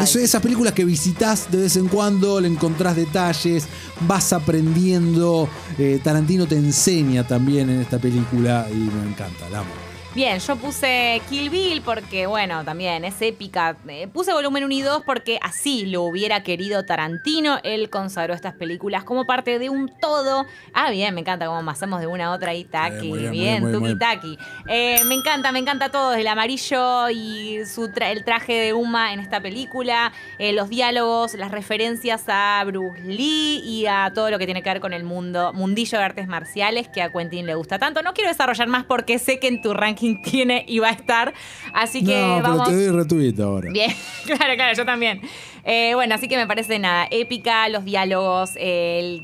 Eso, 0.02 0.20
esas 0.20 0.42
películas 0.42 0.74
que 0.74 0.86
visitas 0.86 1.52
de 1.52 1.58
vez 1.60 1.76
en 1.76 1.88
cuando, 1.88 2.40
le 2.40 2.48
encontrás 2.48 2.96
detalles, 2.96 3.68
vas 4.02 4.34
aprendiendo. 4.34 5.50
eh, 5.78 6.00
Tarantino 6.04 6.48
te 6.48 6.56
enseña 6.56 7.28
también 7.28 7.70
en 7.70 7.82
esta 7.82 8.00
película 8.00 8.68
y 8.72 8.76
me 8.76 9.10
encanta, 9.10 9.50
la 9.50 9.60
amo. 9.60 9.89
Bien, 10.20 10.38
yo 10.40 10.58
puse 10.58 11.22
Kill 11.30 11.50
Bill 11.50 11.82
porque, 11.82 12.28
bueno, 12.28 12.66
también 12.66 13.06
es 13.06 13.22
épica. 13.22 13.78
Eh, 13.88 14.06
puse 14.12 14.34
volumen 14.34 14.66
1 14.66 14.74
y 14.74 14.82
2 14.82 15.04
porque 15.06 15.40
así 15.42 15.86
lo 15.86 16.04
hubiera 16.04 16.44
querido 16.44 16.84
Tarantino. 16.84 17.60
Él 17.64 17.90
consagró 17.90 18.34
estas 18.34 18.54
películas 18.54 19.06
como 19.06 19.26
parte 19.26 19.60
de 19.60 19.70
un 19.70 19.90
todo. 20.02 20.46
Ah, 20.74 20.92
bien, 20.92 21.16
me 21.16 21.22
encanta 21.22 21.46
cómo 21.46 21.64
pasamos 21.66 22.02
de 22.02 22.08
una 22.08 22.26
a 22.26 22.32
otra 22.32 22.54
y 22.54 22.66
taqui. 22.66 23.12
Eh, 23.14 23.14
bien, 23.18 23.32
bien, 23.32 23.32
muy 23.32 23.40
bien, 23.40 23.64
muy 23.64 23.72
tuki 23.72 23.86
bien. 23.86 24.00
taqui. 24.00 24.38
Eh, 24.68 25.02
me 25.06 25.16
encanta, 25.16 25.54
me 25.54 25.60
encanta 25.60 25.88
todo. 25.88 26.14
El 26.14 26.28
amarillo 26.28 27.10
y 27.10 27.66
su 27.66 27.88
tra- 27.88 28.12
el 28.12 28.26
traje 28.26 28.52
de 28.60 28.74
Uma 28.74 29.14
en 29.14 29.22
esta 29.22 29.40
película. 29.40 30.12
eh, 30.38 30.52
los 30.52 30.68
diálogos, 30.68 31.34
las 31.36 31.52
referencias 31.52 32.26
a 32.28 32.62
Bruce 32.66 33.00
Lee 33.06 33.62
y 33.64 33.86
a 33.86 34.12
todo 34.14 34.30
lo 34.32 34.38
que 34.38 34.44
tiene 34.46 34.64
que 34.64 34.70
ver 34.70 34.82
con 34.82 34.92
el 34.92 35.06
mundo, 35.06 35.54
mundillo 35.54 35.98
de 35.98 36.04
artes 36.04 36.28
marciales 36.28 36.90
que 36.90 37.02
a 37.02 37.10
Quentin 37.10 37.46
le 37.46 37.56
gusta 37.56 37.80
tanto. 37.80 38.02
No 38.02 38.14
quiero 38.14 38.30
desarrollar 38.30 38.68
más 38.68 38.84
porque 38.84 39.18
sé 39.18 39.40
que 39.40 39.48
en 39.48 39.62
tu 39.62 39.74
ranking 39.74 40.09
tiene 40.18 40.66
y 40.68 40.80
va 40.80 40.90
a 40.90 40.94
estar. 40.94 41.34
Así 41.74 42.04
que 42.04 42.20
no, 42.20 42.42
vamos. 42.42 42.68
pero 42.68 42.78
te 42.78 42.86
doy 42.86 42.98
retweet 42.98 43.40
ahora. 43.42 43.72
Bien, 43.72 43.92
claro, 44.26 44.56
claro, 44.56 44.76
yo 44.76 44.86
también. 44.86 45.22
Eh, 45.64 45.94
bueno, 45.96 46.16
así 46.16 46.28
que 46.28 46.38
me 46.38 46.48
parece 46.48 46.80
nada, 46.80 47.08
épica, 47.12 47.68
los 47.70 47.86
diálogos, 47.86 48.52
el 48.56 49.24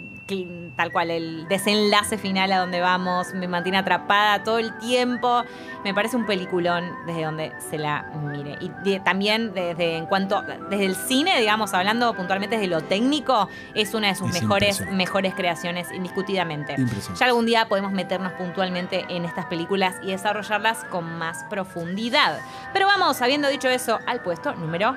tal 0.75 0.91
cual, 0.91 1.11
el 1.11 1.47
desenlace 1.47 2.17
final 2.17 2.51
a 2.51 2.57
donde 2.59 2.81
vamos, 2.81 3.33
me 3.35 3.47
mantiene 3.47 3.77
atrapada 3.77 4.43
todo 4.43 4.57
el 4.57 4.75
tiempo. 4.79 5.43
Me 5.83 5.93
parece 5.93 6.17
un 6.17 6.25
peliculón 6.25 6.91
desde 7.05 7.23
donde 7.25 7.51
se 7.69 7.77
la 7.77 8.03
mire. 8.31 8.57
Y 8.59 8.69
de- 8.83 8.99
también 8.99 9.53
desde 9.53 9.97
en 9.97 10.07
cuanto, 10.07 10.41
desde 10.69 10.85
el 10.85 10.95
cine, 10.95 11.39
digamos, 11.39 11.73
hablando 11.75 12.13
puntualmente 12.15 12.55
desde 12.57 12.67
lo 12.67 12.81
técnico, 12.81 13.49
es 13.75 13.93
una 13.93 14.07
de 14.07 14.15
sus 14.15 14.35
Es 14.35 14.41
mejores, 14.41 14.91
mejores 14.91 15.35
creaciones, 15.35 15.91
indiscutidamente. 15.91 16.75
Ya 17.19 17.25
algún 17.27 17.45
día 17.45 17.67
podemos 17.67 17.91
meternos 17.91 18.31
puntualmente 18.33 19.05
en 19.09 19.25
estas 19.25 19.45
películas 19.45 19.95
y 20.01 20.07
desarrollarlas 20.11 20.85
con 20.85 21.17
más 21.19 21.43
profundidad. 21.51 22.39
Pero 22.73 22.87
vamos, 22.87 23.21
habiendo 23.21 23.47
dicho 23.47 23.69
eso, 23.69 23.99
al 24.07 24.21
puesto 24.21 24.53
número 24.55 24.95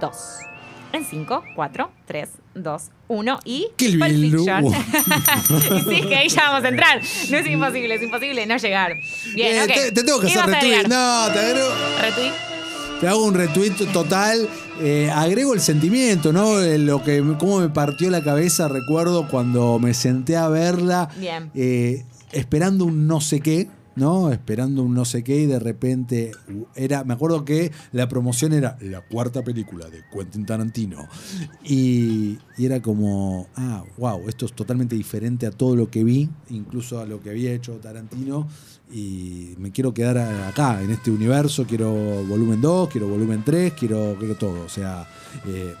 2. 0.00 0.38
En 0.92 1.04
5, 1.04 1.44
4, 1.54 1.90
3, 2.06 2.28
2, 2.56 2.82
1 3.08 3.38
y. 3.44 3.68
Kill 3.76 3.98
Pulp 3.98 4.10
Bill. 4.10 4.30
Fiction. 4.38 4.64
Y 4.66 5.80
sí, 5.94 6.02
que 6.08 6.16
ahí 6.16 6.28
ya 6.28 6.50
vamos 6.50 6.64
a 6.64 6.68
entrar. 6.68 7.00
No 7.30 7.36
es 7.38 7.46
imposible, 7.46 7.94
es 7.94 8.02
imposible 8.02 8.46
no 8.46 8.56
llegar. 8.56 8.94
Bien, 9.34 9.56
Eh, 9.56 9.62
ok. 9.62 9.68
te, 9.72 9.92
te 9.92 10.02
tengo 10.04 10.18
que 10.20 10.26
¿Qué 10.26 10.38
hacer 10.38 10.50
retweet. 10.54 10.82
No, 10.88 11.28
te 11.32 11.38
agrego. 11.38 11.68
Retweet. 12.00 12.32
Te 13.00 13.08
hago 13.08 13.24
un 13.24 13.34
retweet 13.34 13.70
total. 13.92 14.48
eh, 14.82 15.10
agrego 15.14 15.54
el 15.54 15.60
sentimiento, 15.60 16.32
¿no? 16.32 16.58
Lo 16.60 17.02
que, 17.04 17.22
cómo 17.38 17.60
me 17.60 17.68
partió 17.68 18.10
la 18.10 18.22
cabeza, 18.24 18.66
recuerdo 18.68 19.28
cuando 19.28 19.78
me 19.78 19.94
senté 19.94 20.36
a 20.36 20.48
verla. 20.48 21.08
Bien. 21.16 21.50
eh, 21.54 22.04
esperando 22.32 22.84
un 22.84 23.06
no 23.06 23.20
sé 23.20 23.40
qué, 23.40 23.68
¿no? 24.00 24.32
Esperando 24.32 24.82
un 24.82 24.94
no 24.94 25.04
sé 25.04 25.22
qué 25.22 25.42
y 25.42 25.46
de 25.46 25.58
repente 25.60 26.32
era, 26.74 27.04
me 27.04 27.14
acuerdo 27.14 27.44
que 27.44 27.70
la 27.92 28.08
promoción 28.08 28.52
era 28.52 28.76
la 28.80 29.02
cuarta 29.02 29.44
película 29.44 29.88
de 29.88 30.02
Quentin 30.10 30.46
Tarantino 30.46 31.06
y, 31.62 32.38
era 32.58 32.82
como, 32.82 33.46
ah, 33.56 33.84
wow, 33.96 34.28
esto 34.28 34.46
es 34.46 34.52
totalmente 34.52 34.94
diferente 34.94 35.46
a 35.46 35.50
todo 35.50 35.76
lo 35.76 35.88
que 35.88 36.04
vi, 36.04 36.28
incluso 36.50 37.00
a 37.00 37.06
lo 37.06 37.20
que 37.20 37.30
había 37.30 37.52
hecho 37.52 37.74
Tarantino 37.74 38.48
y 38.90 39.54
me 39.58 39.70
quiero 39.70 39.94
quedar 39.94 40.18
acá, 40.18 40.82
en 40.82 40.90
este 40.90 41.10
universo, 41.10 41.64
quiero 41.66 41.92
volumen 42.24 42.60
2, 42.60 42.88
quiero 42.88 43.08
volumen 43.08 43.42
3, 43.44 43.72
quiero, 43.74 44.16
quiero 44.18 44.34
todo, 44.34 44.64
o 44.64 44.68
sea... 44.68 45.06
eh, 45.46 45.74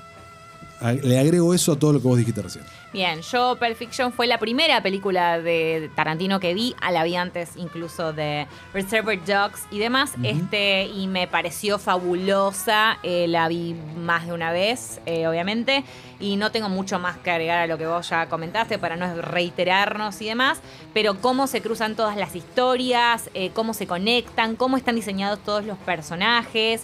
le 1.02 1.18
agrego 1.18 1.52
eso 1.52 1.72
a 1.72 1.78
todo 1.78 1.92
lo 1.92 2.00
que 2.00 2.08
vos 2.08 2.18
dijiste 2.18 2.40
recién. 2.40 2.64
Bien, 2.92 3.22
yo 3.22 3.54
Pulp 3.54 3.76
Fiction 3.76 4.12
fue 4.12 4.26
la 4.26 4.38
primera 4.38 4.82
película 4.82 5.40
de 5.40 5.92
Tarantino 5.94 6.40
que 6.40 6.54
vi, 6.54 6.74
a 6.80 6.90
la 6.90 7.04
vi 7.04 7.14
antes 7.14 7.50
incluso 7.54 8.12
de 8.12 8.48
Reservoir 8.74 9.24
Dogs 9.24 9.64
y 9.70 9.78
demás, 9.78 10.14
este 10.24 10.86
y 10.86 11.06
me 11.06 11.28
pareció 11.28 11.78
fabulosa, 11.78 12.98
eh, 13.04 13.28
la 13.28 13.46
vi 13.46 13.76
más 13.96 14.26
de 14.26 14.32
una 14.32 14.50
vez, 14.50 15.00
eh, 15.06 15.28
obviamente, 15.28 15.84
y 16.18 16.34
no 16.34 16.50
tengo 16.50 16.68
mucho 16.68 16.98
más 16.98 17.16
que 17.18 17.30
agregar 17.30 17.60
a 17.60 17.68
lo 17.68 17.78
que 17.78 17.86
vos 17.86 18.08
ya 18.08 18.28
comentaste 18.28 18.76
para 18.76 18.96
no 18.96 19.22
reiterarnos 19.22 20.20
y 20.20 20.26
demás, 20.26 20.60
pero 20.92 21.20
cómo 21.20 21.46
se 21.46 21.62
cruzan 21.62 21.94
todas 21.94 22.16
las 22.16 22.34
historias, 22.34 23.30
eh, 23.34 23.52
cómo 23.54 23.72
se 23.72 23.86
conectan, 23.86 24.56
cómo 24.56 24.76
están 24.76 24.96
diseñados 24.96 25.38
todos 25.44 25.64
los 25.64 25.78
personajes, 25.78 26.82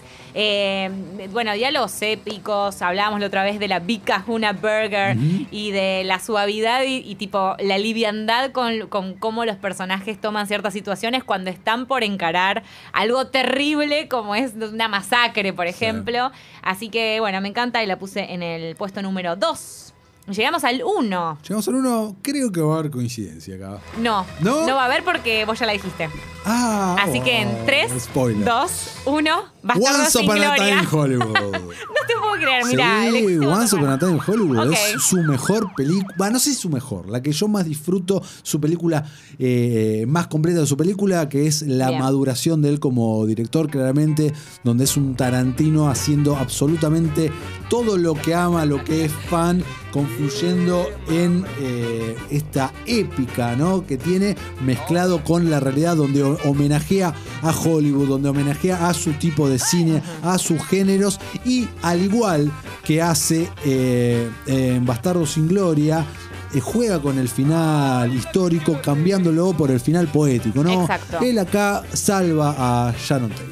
bueno, 1.31 1.51
diálogos 1.53 2.01
épicos, 2.01 2.81
hablábamos 2.81 3.19
la 3.19 3.27
otra 3.27 3.43
vez 3.43 3.59
de 3.59 3.67
la 3.67 3.79
Big 3.79 4.03
Kahuna 4.03 4.53
Burger 4.53 5.17
y 5.51 5.71
de 5.71 5.96
la 6.03 6.19
suavidad 6.19 6.83
y, 6.83 6.97
y 6.97 7.15
tipo 7.15 7.55
la 7.59 7.77
liviandad 7.77 8.51
con, 8.51 8.87
con 8.87 9.13
cómo 9.15 9.45
los 9.45 9.57
personajes 9.57 10.19
toman 10.19 10.47
ciertas 10.47 10.73
situaciones 10.73 11.23
cuando 11.23 11.49
están 11.49 11.85
por 11.85 12.03
encarar 12.03 12.63
algo 12.93 13.27
terrible 13.27 14.07
como 14.07 14.35
es 14.35 14.53
una 14.55 14.87
masacre, 14.87 15.53
por 15.53 15.67
ejemplo. 15.67 16.31
Así 16.61 16.89
que 16.89 17.19
bueno, 17.19 17.41
me 17.41 17.49
encanta 17.49 17.83
y 17.83 17.87
la 17.87 17.97
puse 17.99 18.33
en 18.33 18.43
el 18.43 18.75
puesto 18.75 19.01
número 19.01 19.35
2. 19.35 19.93
Llegamos 20.27 20.65
al 20.65 20.83
1. 20.83 21.37
Llegamos 21.41 21.67
al 21.69 21.75
uno, 21.75 22.15
creo 22.21 22.51
que 22.51 22.59
va 22.59 22.75
a 22.75 22.79
haber 22.79 22.91
coincidencia 22.91 23.55
acá. 23.55 23.79
No, 23.97 24.25
¿No? 24.41 24.67
no 24.67 24.75
va 24.75 24.81
a 24.81 24.85
haber 24.85 25.01
porque 25.03 25.45
vos 25.45 25.57
ya 25.57 25.65
la 25.65 25.71
dijiste. 25.71 26.09
Ah, 26.43 26.97
Así 26.99 27.21
que 27.21 27.43
en 27.43 27.47
oh, 27.47 27.65
3, 27.65 27.93
spoiler. 27.97 28.43
2, 28.43 28.97
1, 29.05 29.45
Bastardo 29.67 30.03
Once 30.03 30.17
Upon 30.19 30.37
a 30.37 30.55
Gloria. 30.55 30.55
Time 30.55 30.79
in 30.79 30.85
Hollywood. 30.91 31.27
No 31.27 32.01
te 32.07 32.13
puedo 32.19 32.33
creer, 32.41 32.65
mira. 32.65 33.01
sí, 33.11 33.37
Once 33.45 33.75
Upon 33.75 33.89
a 33.89 33.99
Time 33.99 34.11
in 34.13 34.19
Hollywood 34.25 34.71
es 34.73 35.01
su 35.03 35.17
mejor 35.23 35.69
película. 35.75 36.29
No 36.29 36.39
sé 36.39 36.51
si 36.51 36.55
su 36.55 36.69
mejor, 36.69 37.09
la 37.09 37.21
que 37.21 37.31
yo 37.31 37.47
más 37.47 37.65
disfruto, 37.65 38.21
su 38.43 38.59
película 38.61 39.05
eh, 39.39 40.05
más 40.07 40.27
completa 40.27 40.61
de 40.61 40.65
su 40.67 40.77
película, 40.77 41.27
que 41.29 41.47
es 41.47 41.61
la 41.63 41.89
Bien. 41.89 42.01
maduración 42.01 42.61
de 42.61 42.69
él 42.69 42.79
como 42.79 43.25
director, 43.25 43.69
claramente, 43.69 44.33
donde 44.63 44.85
es 44.85 44.97
un 44.97 45.15
Tarantino 45.15 45.89
haciendo 45.89 46.35
absolutamente 46.37 47.31
todo 47.69 47.97
lo 47.97 48.13
que 48.13 48.33
ama, 48.33 48.65
lo 48.65 48.83
que 48.83 49.05
es 49.05 49.11
fan, 49.29 49.63
confluyendo 49.91 50.85
en 51.09 51.45
eh, 51.59 52.15
esta 52.29 52.71
épica 52.85 53.55
¿no? 53.55 53.85
que 53.85 53.97
tiene 53.97 54.35
mezclado 54.63 55.23
con 55.23 55.49
la 55.49 55.59
realidad, 55.59 55.95
donde 55.95 56.23
ho- 56.23 56.37
homenajea 56.45 57.13
a 57.41 57.51
Hollywood, 57.51 58.07
donde 58.07 58.29
homenajea 58.29 58.87
a 58.87 58.93
su 58.93 59.11
tipo 59.13 59.49
de 59.49 59.56
cine, 59.59 60.01
a 60.23 60.37
sus 60.37 60.63
géneros 60.65 61.19
y 61.45 61.67
al 61.81 62.03
igual 62.03 62.51
que 62.83 63.01
hace 63.01 63.49
eh, 63.65 64.29
en 64.45 64.85
Bastardo 64.85 65.25
sin 65.25 65.47
Gloria, 65.47 66.05
eh, 66.53 66.59
juega 66.59 67.01
con 67.01 67.17
el 67.19 67.27
final 67.27 68.13
histórico 68.13 68.79
cambiándolo 68.81 69.53
por 69.53 69.69
el 69.71 69.79
final 69.79 70.07
poético, 70.07 70.63
¿no? 70.63 70.81
Exacto. 70.81 71.19
Él 71.21 71.37
acá 71.39 71.83
salva 71.93 72.55
a 72.57 72.93
Sharon 72.97 73.29
Tate. 73.29 73.43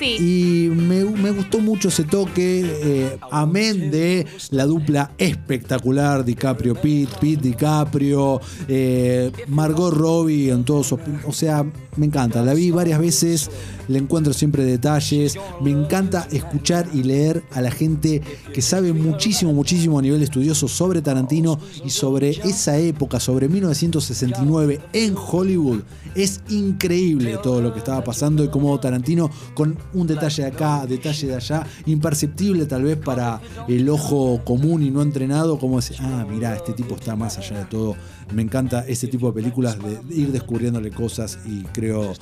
Y 0.00 0.68
me, 0.68 1.04
me 1.04 1.30
gustó 1.30 1.58
mucho 1.60 1.88
ese 1.88 2.04
toque, 2.04 2.64
eh, 2.64 3.18
amén 3.30 3.90
de 3.90 4.26
la 4.50 4.64
dupla 4.64 5.12
espectacular 5.18 6.24
DiCaprio-Pitt, 6.24 7.10
Pitt-DiCaprio, 7.20 8.40
eh, 8.68 9.32
Margot 9.48 9.92
Robbie 9.92 10.50
en 10.50 10.64
todos 10.64 10.88
sus... 10.88 11.00
O 11.26 11.32
sea, 11.32 11.64
me 11.96 12.06
encanta, 12.06 12.42
la 12.42 12.54
vi 12.54 12.70
varias 12.70 13.00
veces, 13.00 13.50
le 13.88 13.98
encuentro 13.98 14.32
siempre 14.32 14.64
detalles, 14.64 15.36
me 15.60 15.70
encanta 15.70 16.28
escuchar 16.30 16.86
y 16.94 17.02
leer 17.02 17.42
a 17.52 17.60
la 17.60 17.70
gente 17.70 18.22
que 18.52 18.62
sabe 18.62 18.92
muchísimo, 18.92 19.52
muchísimo 19.52 19.98
a 19.98 20.02
nivel 20.02 20.22
estudioso 20.22 20.68
sobre 20.68 21.02
Tarantino 21.02 21.58
y 21.84 21.90
sobre 21.90 22.30
esa 22.30 22.78
época, 22.78 23.18
sobre 23.18 23.48
1969 23.48 24.80
en 24.92 25.14
Hollywood. 25.16 25.80
Es 26.14 26.40
increíble 26.48 27.38
todo 27.42 27.60
lo 27.60 27.72
que 27.72 27.80
estaba 27.80 28.04
pasando 28.04 28.44
y 28.44 28.48
cómo 28.48 28.78
Tarantino 28.78 29.30
con 29.54 29.76
un 29.94 30.06
detalle 30.06 30.44
de 30.44 30.48
acá, 30.48 30.86
detalle 30.86 31.26
de 31.28 31.36
allá, 31.36 31.66
imperceptible 31.86 32.66
tal 32.66 32.82
vez 32.82 32.96
para 32.96 33.40
el 33.66 33.88
ojo 33.88 34.40
común 34.44 34.82
y 34.82 34.90
no 34.90 35.02
entrenado, 35.02 35.58
como 35.58 35.76
decir, 35.76 35.96
ah, 36.00 36.24
mirá, 36.28 36.54
este 36.54 36.72
tipo 36.72 36.94
está 36.94 37.16
más 37.16 37.38
allá 37.38 37.58
de 37.58 37.64
todo. 37.66 37.96
Me 38.32 38.42
encanta 38.42 38.84
ese 38.86 39.06
tipo 39.06 39.28
de 39.28 39.32
películas 39.32 39.78
de 39.78 40.14
ir 40.14 40.32
descubriéndole 40.32 40.90
cosas 40.90 41.38
y 41.46 41.62
creo 41.62 42.12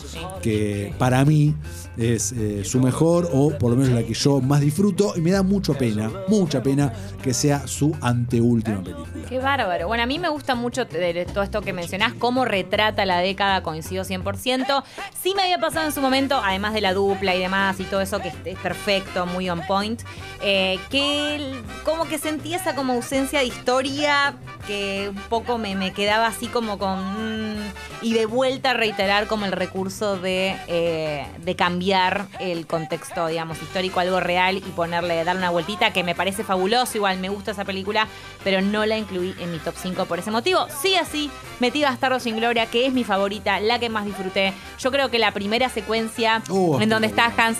que 0.41 0.95
para 0.99 1.25
mí 1.25 1.55
es 1.97 2.33
eh, 2.33 2.63
su 2.65 2.81
mejor 2.81 3.29
o 3.33 3.51
por 3.59 3.71
lo 3.73 3.77
menos 3.77 3.93
la 3.93 4.05
que 4.05 4.15
yo 4.15 4.41
más 4.41 4.61
disfruto 4.61 5.15
y 5.17 5.21
me 5.21 5.33
da 5.33 5.43
mucha 5.43 5.75
pena, 5.75 6.11
mucha 6.29 6.63
pena 6.63 6.93
que 7.23 7.35
sea 7.35 7.67
su 7.67 7.93
anteúltima 8.01 8.85
película. 8.85 9.07
Qué 9.29 9.39
bárbaro. 9.39 9.89
Bueno, 9.89 10.05
a 10.05 10.07
mí 10.07 10.21
me 10.21 10.29
gusta 10.29 10.55
mucho 10.55 10.85
de 10.85 11.27
todo 11.33 11.43
esto 11.43 11.61
que 11.61 11.73
mencionás, 11.73 12.15
cómo 12.15 12.45
retrata 12.45 13.05
la 13.05 13.19
década, 13.19 13.65
coincido 13.65 14.05
100%. 14.05 14.85
Sí 15.21 15.35
me 15.35 15.43
había 15.43 15.59
pasado 15.59 15.87
en 15.87 15.93
su 15.93 16.01
momento, 16.01 16.41
además 16.43 16.73
de 16.73 16.83
la 16.83 16.95
dupla 16.95 17.35
y 17.35 17.41
demás 17.41 17.56
y 17.79 17.85
todo 17.85 18.01
eso 18.01 18.21
que 18.21 18.29
es- 18.29 18.59
perfecto, 18.59 19.27
muy 19.27 19.49
on 19.51 19.61
point, 19.67 20.01
eh, 20.43 20.79
que 20.91 21.55
como 21.85 22.05
que 22.07 22.19
sentí 22.19 22.55
esa 22.55 22.75
como 22.75 22.93
ausencia 22.95 23.41
de 23.41 23.47
historia 23.47 24.35
que 24.67 25.09
un 25.11 25.23
poco 25.29 25.59
me, 25.59 25.75
me 25.77 25.93
quedaba 25.93 26.27
así 26.27 26.47
como 26.49 26.79
con... 26.79 26.99
mm, 26.99 27.73
y 28.03 28.13
de 28.13 28.27
vuelta 28.27 28.71
a 28.73 28.75
reiterar 28.75 29.27
como 29.27 29.47
el 29.47 29.53
recurso 29.53 30.17
de, 30.19 30.55
eh, 30.69 31.27
de 31.39 31.57
cambiar 31.57 32.27
el 32.41 32.67
contexto, 32.67 33.27
digamos, 33.29 33.61
histórico, 33.63 34.01
algo 34.01 34.21
real 34.21 34.57
y 34.59 34.61
ponerle, 34.61 35.25
darle 35.25 35.41
una 35.41 35.51
vueltita 35.51 35.93
que 35.93 36.05
me 36.05 36.15
parece 36.15 36.45
fabuloso, 36.45 36.97
igual 36.99 37.19
me 37.19 37.29
gusta 37.29 37.53
esa 37.53 37.65
película, 37.65 38.07
pero 38.45 38.61
no 38.61 38.85
la 38.87 38.99
incluí 38.99 39.35
en 39.41 39.51
mi 39.53 39.59
top 39.59 39.75
5 39.81 40.05
por 40.07 40.19
ese 40.19 40.31
motivo. 40.31 40.67
Sí, 40.83 40.95
así, 40.97 41.31
metí 41.61 41.83
Bastardo 41.83 42.21
sin 42.21 42.37
Gloria, 42.37 42.67
que 42.67 42.87
es 42.87 42.93
mi 42.93 43.03
favorita, 43.05 43.61
la 43.61 43.79
que 43.79 43.89
más 43.89 44.05
disfruté. 44.05 44.53
Yo 44.79 44.91
creo 44.91 45.11
que 45.11 45.19
la 45.19 45.31
primera 45.33 45.69
secuencia 45.69 46.43
Oh, 46.51 46.81
en 46.81 46.89
donde 46.89 47.07
está. 47.09 47.31
Hans 47.47 47.59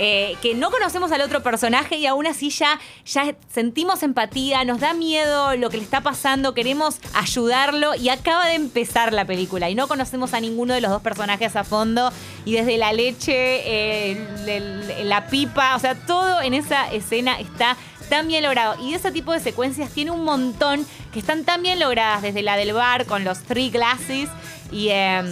eh, 0.00 0.36
que 0.42 0.54
no 0.54 0.70
conocemos 0.70 1.10
al 1.10 1.20
otro 1.22 1.42
personaje 1.42 1.96
y 1.96 2.06
aún 2.06 2.26
así 2.26 2.50
ya, 2.50 2.78
ya 3.04 3.34
sentimos 3.52 4.02
empatía, 4.04 4.64
nos 4.64 4.78
da 4.78 4.94
miedo 4.94 5.56
lo 5.56 5.70
que 5.70 5.76
le 5.76 5.82
está 5.82 6.02
pasando, 6.02 6.54
queremos 6.54 7.00
ayudarlo 7.14 7.96
y 7.96 8.08
acaba 8.08 8.46
de 8.46 8.54
empezar 8.54 9.12
la 9.12 9.24
película 9.24 9.68
y 9.70 9.74
no 9.74 9.88
conocemos 9.88 10.34
a 10.34 10.40
ninguno 10.40 10.74
de 10.74 10.80
los 10.80 10.90
dos 10.90 11.02
personajes 11.02 11.56
a 11.56 11.64
fondo 11.64 12.12
y 12.44 12.52
desde 12.52 12.78
la 12.78 12.92
leche, 12.92 13.32
eh, 13.34 15.02
la 15.04 15.26
pipa, 15.26 15.74
o 15.74 15.80
sea, 15.80 15.94
todo 15.96 16.42
en 16.42 16.54
esa 16.54 16.92
escena 16.92 17.40
está 17.40 17.76
tan 18.08 18.28
bien 18.28 18.44
logrado. 18.44 18.80
Y 18.80 18.94
ese 18.94 19.10
tipo 19.10 19.32
de 19.32 19.40
secuencias 19.40 19.90
tiene 19.90 20.12
un 20.12 20.24
montón 20.24 20.86
que 21.12 21.18
están 21.18 21.44
tan 21.44 21.62
bien 21.62 21.80
logradas, 21.80 22.22
desde 22.22 22.42
la 22.42 22.56
del 22.56 22.72
bar 22.72 23.04
con 23.06 23.24
los 23.24 23.40
three 23.40 23.70
glasses 23.70 24.28
y... 24.70 24.88
em, 24.90 25.26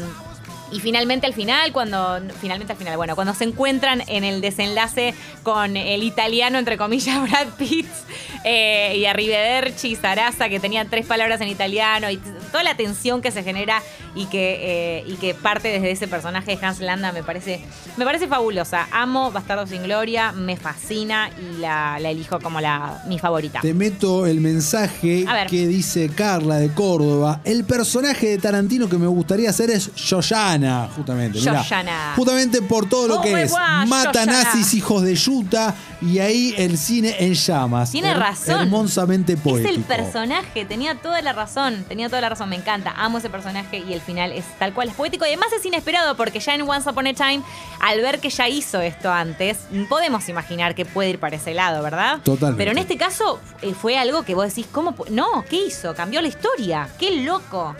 y 0.73 0.81
finalmente 0.81 1.27
al 1.27 1.35
final, 1.35 1.73
cuando. 1.73 2.21
Finalmente 2.41 2.73
al 2.73 2.79
final, 2.79 2.97
bueno, 2.97 3.15
cuando 3.15 3.35
se 3.35 3.45
encuentran 3.45 4.03
en 4.09 4.25
el 4.25 4.41
desenlace 4.41 5.15
con 5.43 5.77
el 5.77 6.03
italiano, 6.03 6.59
entre 6.59 6.77
comillas, 6.77 7.21
Brad 7.31 7.49
Pitt, 7.57 7.87
eh, 8.45 8.97
y 8.97 9.05
Arrivederci 9.07 9.93
y 9.93 9.97
Sarasa, 9.97 10.49
que 10.49 10.59
tenían 10.59 10.89
tres 10.89 11.07
palabras 11.07 11.41
en 11.41 11.49
italiano, 11.49 12.11
y 12.11 12.17
toda 12.51 12.65
la 12.65 12.77
tensión 12.77 13.23
que 13.23 13.31
se 13.31 13.43
genera 13.43 13.83
y 14.15 14.27
que, 14.27 14.99
eh, 14.99 15.05
y 15.07 15.15
que 15.15 15.35
parte 15.35 15.69
desde 15.69 15.91
ese 15.91 16.09
personaje 16.09 16.57
de 16.57 16.65
Hans 16.65 16.81
Landa 16.81 17.13
me 17.13 17.23
parece, 17.23 17.61
me 17.97 18.05
parece 18.05 18.27
fabulosa. 18.27 18.89
Amo 18.91 19.31
Bastardo 19.31 19.67
sin 19.67 19.83
Gloria, 19.85 20.33
me 20.33 20.57
fascina 20.57 21.31
y 21.39 21.59
la, 21.59 21.99
la 22.01 22.11
elijo 22.11 22.41
como 22.41 22.61
la, 22.61 23.03
mi 23.07 23.19
favorita. 23.19 23.61
Te 23.61 23.75
meto 23.75 24.27
el 24.27 24.41
mensaje 24.41 25.27
que 25.49 25.67
dice 25.67 26.09
Carla 26.09 26.57
de 26.57 26.73
Córdoba. 26.73 27.41
El 27.45 27.65
personaje 27.65 28.31
de 28.31 28.39
Tarantino 28.39 28.89
que 28.89 28.97
me 28.97 29.07
gustaría 29.07 29.51
hacer 29.51 29.71
es 29.71 29.91
Justamente. 30.97 31.39
mirá. 31.41 31.65
Justamente 32.17 32.63
por 32.63 32.89
todo 32.89 33.09
lo 33.09 33.19
Oh, 33.19 33.23
que 33.23 33.43
es. 33.43 33.51
gosh, 33.51 33.87
Mata 33.89 34.27
nazis, 34.27 34.75
hijos 34.75 35.03
de 35.03 35.15
Yuta. 35.15 35.75
Y 36.03 36.19
ahí 36.19 36.55
el 36.59 36.77
cine 36.77 37.17
en 37.21 37.33
llamas. 37.33 37.91
Tiene 37.91 38.13
Her- 38.13 38.19
razón. 38.19 38.61
Hermosamente 38.61 39.37
poético. 39.39 39.71
Es 39.71 39.77
el 39.79 39.83
personaje, 39.83 40.67
tenía 40.67 40.95
toda 40.97 41.23
la 41.23 41.33
razón, 41.33 41.85
tenía 41.89 42.09
toda 42.11 42.21
la 42.21 42.29
razón, 42.29 42.51
me 42.51 42.57
encanta, 42.57 42.93
amo 42.99 43.17
ese 43.17 43.31
personaje 43.31 43.79
y 43.79 43.95
el 43.95 44.03
final 44.03 44.31
es 44.33 44.45
tal 44.59 44.75
cual, 44.75 44.89
es 44.91 44.95
poético 44.95 45.25
y 45.25 45.29
además 45.29 45.49
es 45.59 45.65
inesperado 45.65 46.15
porque 46.15 46.39
ya 46.41 46.55
en 46.55 46.63
Once 46.69 46.89
Upon 46.91 47.07
a 47.07 47.15
Time, 47.15 47.41
al 47.81 48.03
ver 48.03 48.21
que 48.21 48.29
ya 48.29 48.47
hizo 48.47 48.81
esto 48.83 49.11
antes, 49.11 49.57
podemos 49.89 50.29
imaginar 50.29 50.75
que 50.75 50.85
puede 50.85 51.09
ir 51.11 51.19
para 51.19 51.37
ese 51.37 51.55
lado, 51.55 51.83
¿verdad? 51.83 52.19
Totalmente. 52.23 52.59
Pero 52.59 52.73
en 52.73 52.79
este 52.79 52.99
caso 52.99 53.41
eh, 53.63 53.73
fue 53.73 53.97
algo 53.97 54.23
que 54.23 54.35
vos 54.35 54.47
decís, 54.49 54.67
¿cómo? 54.71 54.95
No, 55.11 55.47
¿qué 55.49 55.67
hizo? 55.67 55.95
Cambió 55.95 56.21
la 56.21 56.29
historia, 56.29 56.89
qué 56.99 57.23
loco. 57.23 57.75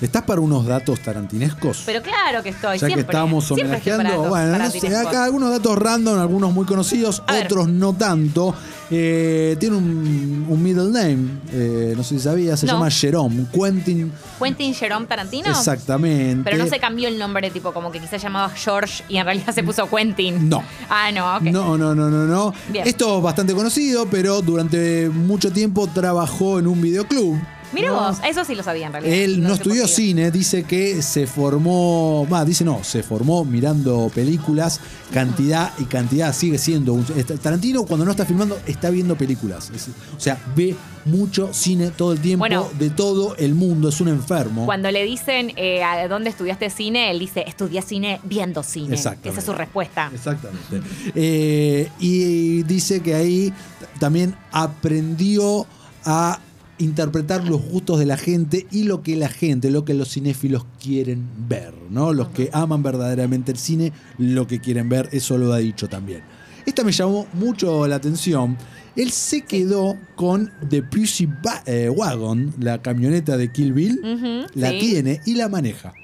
¿Estás 0.00 0.22
para 0.22 0.40
unos 0.40 0.64
datos 0.64 1.00
tarantinescos? 1.00 1.82
Pero 1.84 2.00
claro 2.02 2.42
que 2.42 2.50
estoy. 2.50 2.78
ya 2.78 2.88
que 2.88 3.00
estamos 3.00 3.50
homenajeando, 3.50 4.28
bueno, 4.28 4.46
no 4.46 4.52
sé, 4.70 4.80
tarantinescos. 4.80 5.06
acá 5.08 5.24
algunos 5.24 5.50
datos 5.50 5.76
random, 5.76 6.18
algunos 6.20 6.52
muy 6.52 6.64
conocidos, 6.66 7.22
A 7.26 7.32
ver. 7.34 7.46
otros 7.46 7.68
no 7.68 7.92
tanto. 7.94 8.54
Eh, 8.90 9.56
tiene 9.60 9.76
un, 9.76 10.46
un 10.48 10.62
middle 10.62 10.90
name, 10.90 11.28
eh, 11.52 11.92
no 11.96 12.02
sé 12.02 12.16
si 12.16 12.20
sabías, 12.22 12.58
se 12.60 12.66
No. 12.66 12.74
llama 12.74 12.90
Jerome, 12.90 13.44
Quentin. 13.52 14.10
Quentin 14.42 14.72
Jerome 14.72 15.06
Tarantino. 15.06 15.50
Exactamente. 15.50 16.42
Pero 16.44 16.56
no 16.56 16.66
se 16.70 16.78
cambió 16.78 17.08
el 17.08 17.18
nombre, 17.18 17.50
tipo 17.50 17.72
como 17.72 17.90
que 17.92 17.98
quizás 18.00 18.22
llamaba 18.22 18.48
George 18.50 19.02
y 19.08 19.16
en 19.18 19.24
realidad 19.26 19.52
se 19.54 19.62
puso 19.64 19.88
Quentin. 19.90 20.48
No. 20.48 20.62
Ah, 20.88 21.10
no, 21.12 21.36
ok. 21.36 21.42
No, 21.42 21.76
no, 21.76 21.94
no, 21.94 22.08
no, 22.08 22.24
no. 22.24 22.54
Bien. 22.68 22.86
Esto 22.86 23.18
es 23.18 23.22
bastante 23.22 23.52
conocido, 23.52 24.06
pero 24.08 24.40
durante 24.42 25.10
mucho 25.10 25.50
tiempo 25.52 25.86
trabajó 25.92 26.58
en 26.58 26.66
un 26.68 26.80
videoclub. 26.80 27.36
Mira 27.72 27.88
¿no? 27.88 27.94
vos, 27.96 28.18
eso 28.26 28.44
sí 28.44 28.54
lo 28.54 28.62
sabía 28.62 28.86
en 28.86 28.92
realidad. 28.92 29.14
Él 29.14 29.42
no 29.42 29.54
estudió 29.54 29.86
cine, 29.88 30.30
dice 30.30 30.64
que 30.64 31.02
se 31.02 31.26
formó, 31.26 32.26
va, 32.32 32.44
dice 32.44 32.64
no, 32.64 32.82
se 32.84 33.02
formó 33.02 33.44
mirando 33.44 34.10
películas, 34.14 34.80
cantidad 35.12 35.72
y 35.78 35.84
cantidad 35.84 36.32
sigue 36.34 36.58
siendo. 36.58 36.94
un- 36.94 37.04
Tarantino 37.42 37.84
cuando 37.84 38.04
no 38.04 38.10
está 38.12 38.24
filmando 38.24 38.58
está 38.66 38.90
viendo 38.90 39.16
películas, 39.16 39.70
Es- 39.74 39.88
o 40.16 40.20
sea, 40.20 40.40
ve 40.56 40.74
mucho 41.04 41.48
cine 41.54 41.90
todo 41.90 42.12
el 42.12 42.20
tiempo 42.20 42.40
Bueno. 42.42 42.68
de 42.78 42.90
todo 42.90 43.34
el 43.36 43.54
mundo, 43.54 43.88
es 43.88 44.00
un 44.00 44.08
enfermo. 44.08 44.66
Cuando 44.66 44.90
le 44.90 45.04
dicen 45.04 45.52
eh, 45.56 45.82
a 45.82 46.06
dónde 46.08 46.28
estudiaste 46.30 46.68
cine, 46.70 47.10
él 47.10 47.18
dice, 47.18 47.44
estudié 47.46 47.80
cine 47.82 48.20
viendo 48.24 48.62
cine. 48.62 48.94
Exactamente. 48.94 49.28
Esa 49.30 49.38
es 49.40 49.44
su 49.46 49.52
respuesta. 49.52 50.10
Exactamente. 50.14 50.82
Eh, 51.14 51.88
y 51.98 52.62
dice 52.64 53.00
que 53.00 53.14
ahí 53.14 53.52
también 53.98 54.34
aprendió 54.52 55.66
a 56.04 56.38
interpretar 56.78 57.44
los 57.44 57.60
gustos 57.62 57.98
de 57.98 58.06
la 58.06 58.16
gente 58.16 58.66
y 58.70 58.84
lo 58.84 59.02
que 59.02 59.16
la 59.16 59.28
gente, 59.28 59.70
lo 59.70 59.84
que 59.84 59.94
los 59.94 60.10
cinéfilos 60.12 60.64
quieren 60.82 61.26
ver, 61.48 61.74
¿no? 61.90 62.12
Los 62.12 62.28
que 62.28 62.50
aman 62.52 62.82
verdaderamente 62.82 63.52
el 63.52 63.58
cine, 63.58 63.92
lo 64.18 64.46
que 64.46 64.60
quieren 64.60 64.88
ver, 64.88 65.08
eso 65.12 65.38
lo 65.38 65.52
ha 65.52 65.58
dicho 65.58 65.88
también. 65.88 66.22
Esta 66.66 66.84
me 66.84 66.92
llamó 66.92 67.26
mucho 67.34 67.86
la 67.86 67.96
atención. 67.96 68.56
Él 68.94 69.10
se 69.10 69.42
quedó 69.42 69.96
con 70.16 70.52
The 70.68 70.82
Pussy 70.82 71.28
eh, 71.66 71.88
Wagon, 71.88 72.54
la 72.60 72.82
camioneta 72.82 73.36
de 73.36 73.50
Kill 73.52 73.72
Bill, 73.72 74.46
la 74.54 74.70
sí. 74.70 74.78
tiene 74.78 75.20
y 75.24 75.34
la 75.34 75.48
maneja. 75.48 75.94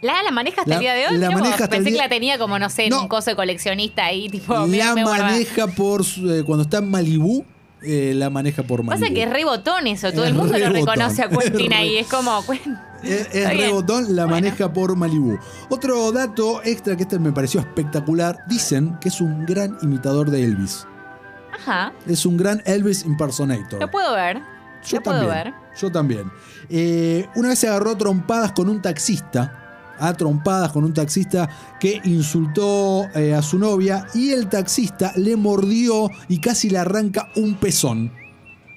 ¿La, 0.00 0.22
la 0.22 0.30
maneja 0.30 0.60
hasta 0.60 0.70
La- 0.70 0.76
el 0.76 0.80
día 0.80 0.94
de 0.94 1.06
hoy? 1.08 1.18
la 1.18 1.30
maneja 1.32 1.54
hasta 1.64 1.64
el 1.64 1.70
Pensé 1.82 1.90
día- 1.90 1.98
que 2.02 2.04
la 2.04 2.08
tenía 2.08 2.38
como, 2.38 2.56
no 2.60 2.70
sé, 2.70 2.84
en 2.84 2.90
No. 2.90 3.02
un 3.02 3.08
coso 3.08 3.30
de 3.30 3.36
coleccionista 3.36 4.04
ahí, 4.06 4.28
tipo... 4.28 4.54
la 4.54 4.66
mira, 4.66 4.94
me 4.94 5.02
guarda. 5.02 5.24
maneja 5.24 5.66
por 5.66 6.04
su- 6.04 6.32
eh, 6.32 6.44
cuando 6.44 6.62
está 6.62 6.78
en 6.78 6.88
Malibú, 6.90 7.44
eh, 7.82 8.12
la 8.14 8.30
maneja 8.30 8.62
por 8.62 8.82
Malibú. 8.82 9.00
Pasa 9.04 9.12
que 9.14 9.22
es 9.22 9.30
re 9.30 9.44
botón 9.44 9.86
eso, 9.86 10.10
todo 10.12 10.24
Es 10.24 10.28
el 10.30 10.34
mundo 10.34 10.58
lo 10.58 10.66
botón. 10.66 10.74
reconoce 10.96 11.22
a 11.22 11.28
Quentin 11.28 11.72
ahí, 11.72 11.96
es 11.98 12.06
como... 12.08 12.42
Es, 13.02 13.28
es 13.32 13.48
rebotón, 13.56 14.16
la 14.16 14.24
Bueno. 14.24 14.36
maneja 14.36 14.72
por 14.72 14.96
Malibú. 14.96 15.38
Otro 15.70 16.10
dato 16.10 16.60
extra 16.64 16.96
que 16.96 17.02
este 17.04 17.18
me 17.20 17.30
pareció 17.32 17.60
espectacular, 17.60 18.38
dicen 18.48 18.98
que 19.00 19.08
es 19.08 19.20
un 19.20 19.46
gran 19.46 19.78
imitador 19.82 20.30
de 20.30 20.42
Elvis. 20.44 20.86
Ajá, 21.54 21.92
Es 22.06 22.26
un 22.26 22.36
gran 22.36 22.62
Elvis 22.66 23.04
impersonator. 23.04 23.80
lo 23.80 23.90
puedo 23.90 24.14
ver. 24.14 24.40
Yo 24.84 24.96
lo 24.98 25.02
puedo 25.02 25.18
también. 25.28 25.44
ver. 25.44 25.54
Yo 25.80 25.90
también. 25.92 26.32
Eh, 26.70 27.28
una 27.36 27.48
vez 27.50 27.58
se 27.60 27.68
agarró 27.68 27.96
trompadas 27.96 28.52
con 28.52 28.68
un 28.68 28.80
taxista. 28.82 29.67
A 29.98 30.12
trompadas 30.14 30.72
con 30.72 30.84
un 30.84 30.94
taxista 30.94 31.48
que 31.80 32.00
insultó 32.04 33.06
eh, 33.14 33.34
a 33.34 33.42
su 33.42 33.58
novia 33.58 34.06
y 34.14 34.30
el 34.30 34.48
taxista 34.48 35.12
le 35.16 35.36
mordió 35.36 36.10
y 36.28 36.38
casi 36.38 36.70
le 36.70 36.78
arranca 36.78 37.28
un 37.36 37.54
pezón. 37.54 38.12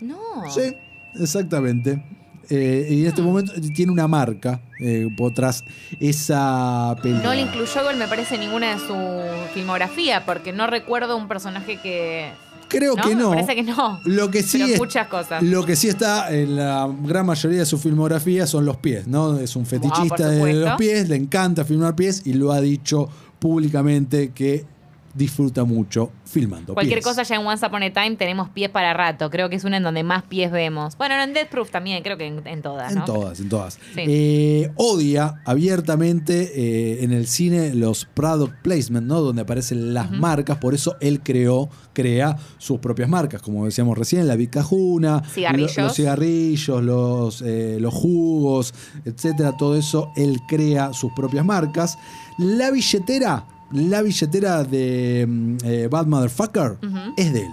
No. 0.02 0.18
Sí, 0.50 0.74
exactamente. 1.16 2.04
Eh, 2.50 2.88
y 2.90 3.02
en 3.02 3.08
este 3.08 3.22
momento 3.22 3.54
tiene 3.74 3.94
una 3.94 4.10
marca 4.10 4.60
eh, 4.82 5.08
por 5.16 5.34
tras 5.34 5.64
esa 6.02 6.98
pelea. 7.02 7.22
No 7.24 7.34
le 7.34 7.42
incluyó, 7.42 7.82
me 7.98 8.08
parece, 8.10 8.38
ninguna 8.38 8.74
de 8.74 8.80
su 8.80 9.54
filmografía, 9.54 10.26
porque 10.26 10.52
no 10.52 10.68
recuerdo 10.68 11.16
un 11.16 11.30
personaje 11.30 11.78
que... 11.78 12.30
Creo 12.72 12.96
¿no? 12.96 13.04
que 13.04 13.16
no. 13.16 13.30
Me 13.32 13.36
parece 13.44 13.56
que 13.56 13.64
no. 13.64 14.00
Lo 14.06 14.32
que 14.32 14.44
sí 14.44 14.60
Pero 14.60 14.74
es- 14.74 14.80
muchas 14.80 15.08
cosas. 15.08 15.44
Lo 15.44 15.66
que 15.66 15.76
sí 15.76 15.90
está 15.90 16.34
en 16.34 16.56
la 16.56 16.90
gran 17.04 17.26
mayoría 17.26 17.60
de 17.60 17.66
su 17.66 17.78
filmografía 17.78 18.48
son 18.48 18.66
los 18.66 18.78
pies, 18.78 19.08
¿no? 19.08 19.38
Es 19.38 19.56
un 19.56 19.66
fetichista 19.66 20.30
de 20.30 20.54
los 20.54 20.76
pies, 20.78 21.10
le 21.10 21.16
encanta 21.18 21.66
filmar 21.66 21.96
pies 21.96 22.22
y 22.26 22.34
lo 22.34 22.52
ha 22.52 22.62
dicho 22.62 23.10
públicamente 23.40 24.32
que 24.32 24.66
disfruta 25.14 25.64
mucho 25.66 26.12
filmando 26.26 26.74
Cualquier 26.74 27.00
pies. 27.00 27.06
cosa 27.06 27.24
ya 27.24 27.36
en 27.36 27.46
Once 27.46 27.66
Upon 27.66 27.84
a 27.84 27.92
Time 27.92 28.16
tenemos 28.16 28.50
pies 28.50 28.70
para 28.70 28.94
rato. 28.94 29.30
Creo 29.30 29.50
que 29.50 29.58
es 29.58 29.64
una 29.64 29.78
en 29.78 29.84
donde 29.84 30.04
más 30.04 30.24
pies 30.24 30.52
vemos. 30.52 30.98
Bueno, 30.98 31.16
en 31.22 31.34
Death 31.34 31.50
Proof 31.50 31.70
también, 31.72 32.02
creo 32.04 32.18
que 32.18 32.26
en, 32.28 32.46
en 32.48 32.62
todas, 32.62 32.92
En 32.94 33.00
¿no? 33.00 33.06
todas, 33.06 33.40
en 33.40 33.50
todas. 33.50 33.74
Sí. 33.96 34.02
Eh, 34.08 34.72
odia 34.76 35.42
abiertamente 35.46 36.52
eh, 36.56 37.04
en 37.04 37.12
el 37.12 37.28
cine 37.28 37.74
los 37.74 38.06
product 38.06 38.62
placement, 38.62 39.08
¿no? 39.08 39.22
Donde 39.22 39.42
aparecen 39.42 39.94
las 39.94 40.12
marcas, 40.12 40.58
por 40.58 40.74
eso 40.74 40.96
él 41.02 41.22
creó, 41.22 41.70
crea 41.94 42.38
sus 42.58 42.80
propias 42.80 43.10
marcas, 43.10 43.42
como 43.42 43.66
decíamos 43.66 43.98
recién, 43.98 44.28
la 44.28 44.36
Vicajuna, 44.36 45.24
Cigarrillos. 45.34 45.78
lo- 45.78 45.84
los 45.84 45.96
cigarrillos, 45.96 46.84
los, 46.84 47.42
eh, 47.42 47.78
los 47.80 47.94
jugos, 47.94 48.74
etcétera, 49.06 49.56
todo 49.58 49.76
eso, 49.78 50.12
él 50.16 50.40
crea 50.48 50.94
sus 50.94 51.12
propias 51.14 51.46
marcas. 51.46 51.98
La 52.38 52.72
billetera, 52.72 53.46
la 53.74 54.02
billetera 54.02 54.64
de 54.64 55.26
mm, 55.28 55.58
eh, 55.64 55.88
Bad 55.90 56.06
Motherfucker 56.08 56.78
es 57.18 57.34
de 57.34 57.40
él. 57.42 57.52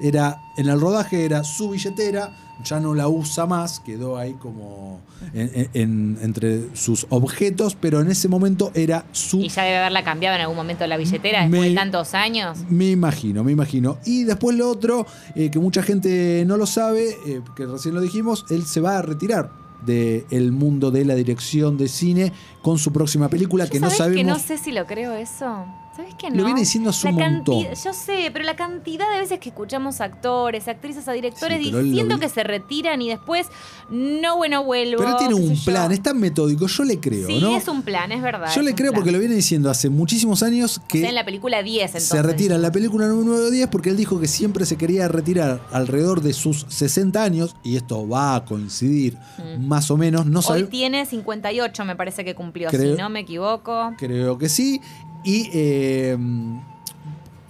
Era, 0.00 0.40
en 0.56 0.68
el 0.68 0.80
rodaje 0.80 1.24
era 1.24 1.44
su 1.44 1.70
billetera, 1.70 2.32
ya 2.64 2.80
no 2.80 2.94
la 2.94 3.08
usa 3.08 3.46
más, 3.46 3.78
quedó 3.80 4.16
ahí 4.18 4.34
como 4.34 5.00
en- 5.32 5.50
en- 5.54 5.70
en- 5.74 6.18
entre 6.22 6.74
sus 6.76 7.06
objetos, 7.10 7.76
pero 7.80 8.00
en 8.00 8.10
ese 8.10 8.28
momento 8.28 8.70
era 8.74 9.04
su... 9.12 9.40
Y 9.40 9.48
ya 9.48 9.62
debe 9.62 9.78
haberla 9.78 10.02
cambiado 10.02 10.34
en 10.36 10.42
algún 10.42 10.56
momento 10.56 10.86
la 10.86 10.96
billetera 10.96 11.42
después 11.42 11.60
Me- 11.60 11.68
de 11.70 11.74
tantos 11.74 12.14
años. 12.14 12.58
Me 12.68 12.90
imagino, 12.90 13.44
me 13.44 13.52
imagino. 13.52 13.98
Y 14.04 14.24
después 14.24 14.56
lo 14.56 14.68
otro, 14.70 15.06
eh, 15.36 15.50
que 15.50 15.58
mucha 15.60 15.82
gente 15.82 16.44
no 16.46 16.56
lo 16.56 16.66
sabe, 16.66 17.10
eh, 17.26 17.40
que 17.56 17.66
recién 17.66 17.94
lo 17.94 18.00
dijimos, 18.00 18.44
él 18.50 18.64
se 18.64 18.80
va 18.80 18.98
a 18.98 19.02
retirar 19.02 19.50
del 19.84 20.52
mundo 20.52 20.90
de 20.90 21.04
la 21.04 21.14
dirección 21.14 21.76
de 21.76 21.88
cine 21.88 22.32
con 22.62 22.78
su 22.78 22.92
próxima 22.92 23.28
película, 23.28 23.66
que 23.66 23.80
no 23.80 23.86
¿Sabés 23.86 23.98
sabemos... 23.98 24.16
que 24.16 24.24
no 24.24 24.38
sé 24.38 24.58
si 24.62 24.72
lo 24.72 24.86
creo 24.86 25.12
eso? 25.14 25.66
¿Sabes 25.94 26.14
que 26.14 26.30
no? 26.30 26.36
Lo 26.36 26.44
viene 26.46 26.60
diciendo 26.60 26.88
hace 26.88 27.06
un 27.08 27.16
montón. 27.16 27.64
Yo 27.84 27.92
sé, 27.92 28.30
pero 28.32 28.44
la 28.46 28.56
cantidad 28.56 29.12
de 29.12 29.20
veces 29.20 29.38
que 29.40 29.50
escuchamos 29.50 30.00
actores, 30.00 30.66
actrices 30.66 31.06
a 31.06 31.12
directores 31.12 31.58
Sí, 31.62 31.70
diciendo 31.70 32.18
que 32.18 32.30
se 32.30 32.42
retiran 32.42 33.02
y 33.02 33.10
después 33.10 33.48
no, 33.90 34.38
bueno, 34.38 34.64
vuelvo. 34.64 35.02
Pero 35.02 35.16
tiene 35.18 35.34
qué 35.34 35.40
un 35.40 35.48
sé 35.56 35.56
yo. 35.66 35.72
plan, 35.72 35.92
es 35.92 36.02
tan 36.02 36.18
metódico, 36.18 36.66
yo 36.66 36.84
le 36.84 36.98
creo, 36.98 37.26
Sí, 37.26 37.38
¿no? 37.40 37.54
es 37.56 37.68
un 37.68 37.82
plan, 37.82 38.10
es 38.10 38.22
verdad. 38.22 38.48
Yo 38.54 38.60
es 38.62 38.66
le 38.66 38.74
creo 38.74 38.92
plan. 38.92 39.00
porque 39.00 39.12
lo 39.12 39.18
viene 39.18 39.34
diciendo 39.34 39.68
hace 39.68 39.90
muchísimos 39.90 40.42
años 40.42 40.78
O 40.78 40.88
que 40.88 41.00
sea, 41.00 41.10
en 41.10 41.14
la 41.14 41.24
película 41.26 41.62
10, 41.62 41.84
entonces. 41.84 42.08
se 42.08 42.22
retira 42.22 42.54
en 42.54 42.62
la 42.62 42.72
película 42.72 43.06
número 43.08 43.50
10 43.50 43.68
porque 43.68 43.90
él 43.90 43.96
dijo 43.98 44.18
que 44.18 44.28
siempre 44.28 44.64
se 44.64 44.76
quería 44.76 45.08
retirar 45.08 45.60
alrededor 45.72 46.22
de 46.22 46.32
sus 46.32 46.64
60 46.70 47.22
años 47.22 47.54
y 47.62 47.76
esto 47.76 48.08
va 48.08 48.34
a 48.36 48.44
coincidir 48.46 49.18
Mm. 49.38 49.66
más 49.66 49.90
o 49.90 49.96
menos, 49.98 50.24
no 50.24 50.38
Hoy 50.38 50.44
sabe, 50.44 50.62
tiene 50.64 51.04
58, 51.04 51.84
me 51.84 51.96
parece 51.96 52.24
que 52.24 52.34
cumplió, 52.34 52.70
Creo- 52.70 52.94
si 52.96 53.00
no 53.00 53.10
me 53.10 53.20
equivoco. 53.20 53.92
creo 53.98 54.38
que 54.38 54.48
sí 54.48 54.80
y 55.24 55.50
eh, 55.52 56.16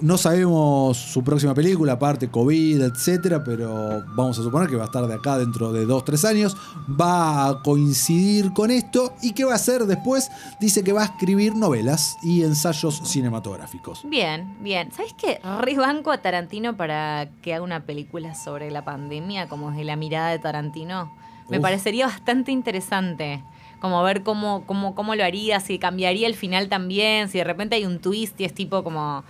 no 0.02 0.18
sabemos 0.18 0.96
su 0.96 1.22
próxima 1.22 1.54
película, 1.54 1.92
aparte 1.92 2.28
COVID, 2.28 2.82
etcétera, 2.82 3.44
pero 3.44 4.02
vamos 4.08 4.38
a 4.38 4.42
suponer 4.42 4.68
que 4.68 4.74
va 4.74 4.82
a 4.82 4.86
estar 4.86 5.06
de 5.06 5.14
acá 5.14 5.38
dentro 5.38 5.72
de 5.72 5.86
2 5.86 6.04
3 6.04 6.24
años, 6.24 6.56
va 7.00 7.48
a 7.48 7.62
coincidir 7.62 8.52
con 8.52 8.72
esto 8.72 9.14
y 9.22 9.32
qué 9.32 9.44
va 9.44 9.52
a 9.52 9.56
hacer 9.56 9.84
después, 9.86 10.30
dice 10.60 10.82
que 10.82 10.92
va 10.92 11.02
a 11.02 11.04
escribir 11.04 11.54
novelas 11.54 12.16
y 12.22 12.42
ensayos 12.42 13.00
cinematográficos. 13.04 14.00
Bien, 14.04 14.56
bien. 14.60 14.90
¿Sabes 14.92 15.14
qué? 15.14 15.40
Re 15.60 15.76
banco 15.76 16.10
a 16.10 16.18
Tarantino 16.18 16.76
para 16.76 17.30
que 17.40 17.54
haga 17.54 17.62
una 17.62 17.84
película 17.86 18.34
sobre 18.34 18.72
la 18.72 18.84
pandemia, 18.84 19.48
como 19.48 19.70
desde 19.70 19.84
la 19.84 19.94
mirada 19.94 20.30
de 20.30 20.40
Tarantino. 20.40 21.12
Me 21.48 21.58
Uf. 21.58 21.62
parecería 21.62 22.06
bastante 22.06 22.50
interesante. 22.50 23.44
Como 23.82 24.02
ver 24.02 24.22
cómo, 24.22 24.64
cómo, 24.64 24.94
cómo 24.94 25.14
lo 25.14 25.24
haría, 25.24 25.60
si 25.60 25.78
cambiaría 25.78 26.26
el 26.28 26.36
final 26.36 26.68
también, 26.68 27.28
si 27.28 27.38
de 27.38 27.44
repente 27.44 27.76
hay 27.76 27.84
un 27.84 27.98
twist 27.98 28.40
y 28.40 28.44
es 28.44 28.54
tipo 28.54 28.82
como, 28.82 29.24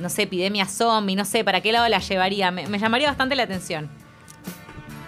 no 0.00 0.08
sé, 0.10 0.22
epidemia 0.22 0.66
zombie, 0.66 1.14
no 1.14 1.24
sé, 1.24 1.44
¿para 1.44 1.62
qué 1.62 1.70
lado 1.72 1.88
la 1.88 2.00
llevaría? 2.00 2.50
Me, 2.50 2.66
me 2.66 2.78
llamaría 2.78 3.08
bastante 3.08 3.36
la 3.36 3.44
atención. 3.44 3.88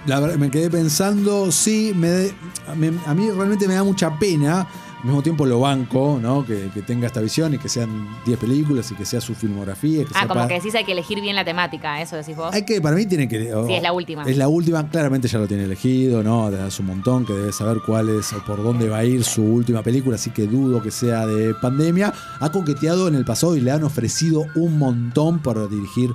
La 0.07 0.21
verdad, 0.21 0.37
me 0.37 0.53
quedé 0.53 0.71
pensando, 0.71 1.51
sí, 1.51 1.93
me 1.97 2.31
mí, 2.77 2.97
a 3.07 3.15
mí 3.15 3.31
realmente 3.31 3.67
me 3.67 3.75
da 3.75 3.83
mucha 3.83 4.17
pena. 4.19 4.67
Mismo 5.07 5.23
tiempo 5.23 5.47
lo 5.47 5.61
banco, 5.61 6.19
¿no? 6.21 6.45
Que, 6.45 6.69
que 6.75 6.83
tenga 6.83 7.07
esta 7.07 7.21
visión 7.21 7.55
y 7.55 7.59
que 7.59 7.69
sean 7.69 8.09
10 8.27 8.39
películas 8.41 8.91
y 8.91 8.97
que 8.97 9.05
sea 9.05 9.21
su 9.21 9.37
filmografía. 9.37 10.03
que 10.05 10.11
Ah, 10.15 10.19
sea 10.21 10.29
como 10.29 10.49
que 10.49 10.55
decís 10.55 10.75
hay 10.75 10.85
que 10.85 10.91
elegir 10.93 11.21
bien 11.21 11.37
la 11.37 11.45
temática, 11.45 12.03
eso 12.03 12.17
decís 12.17 12.37
vos. 12.37 12.53
Hay 12.53 12.65
que, 12.65 12.81
para 12.81 12.97
mí 12.97 13.07
tiene 13.07 13.29
que. 13.29 13.53
Sí, 13.67 13.73
es 13.73 13.83
la 13.83 13.93
última. 13.93 14.25
Es 14.25 14.37
la 14.37 14.49
última, 14.49 14.89
claramente 14.89 15.29
ya 15.29 15.39
lo 15.39 15.47
tiene 15.47 15.63
elegido, 15.63 16.25
¿no? 16.25 16.47
Hace 16.47 16.83
un 16.83 16.89
montón, 16.89 17.25
que 17.25 17.33
debe 17.35 17.53
saber 17.53 17.79
cuál 17.87 18.09
es 18.09 18.33
o 18.33 18.45
por 18.45 18.63
dónde 18.63 18.89
va 18.89 18.99
a 18.99 19.05
ir 19.05 19.23
su 19.23 19.45
última 19.45 19.83
película, 19.83 20.17
así 20.17 20.31
que 20.31 20.49
dudo 20.49 20.83
que 20.83 20.91
sea 20.91 21.25
de 21.25 21.55
pandemia. 21.55 22.13
Ha 22.41 22.51
coqueteado 22.51 23.07
en 23.07 23.15
el 23.15 23.25
pasado 23.25 23.57
y 23.57 23.61
le 23.61 23.71
han 23.71 23.85
ofrecido 23.85 24.45
un 24.57 24.77
montón 24.77 25.39
para 25.39 25.69
dirigir 25.69 26.11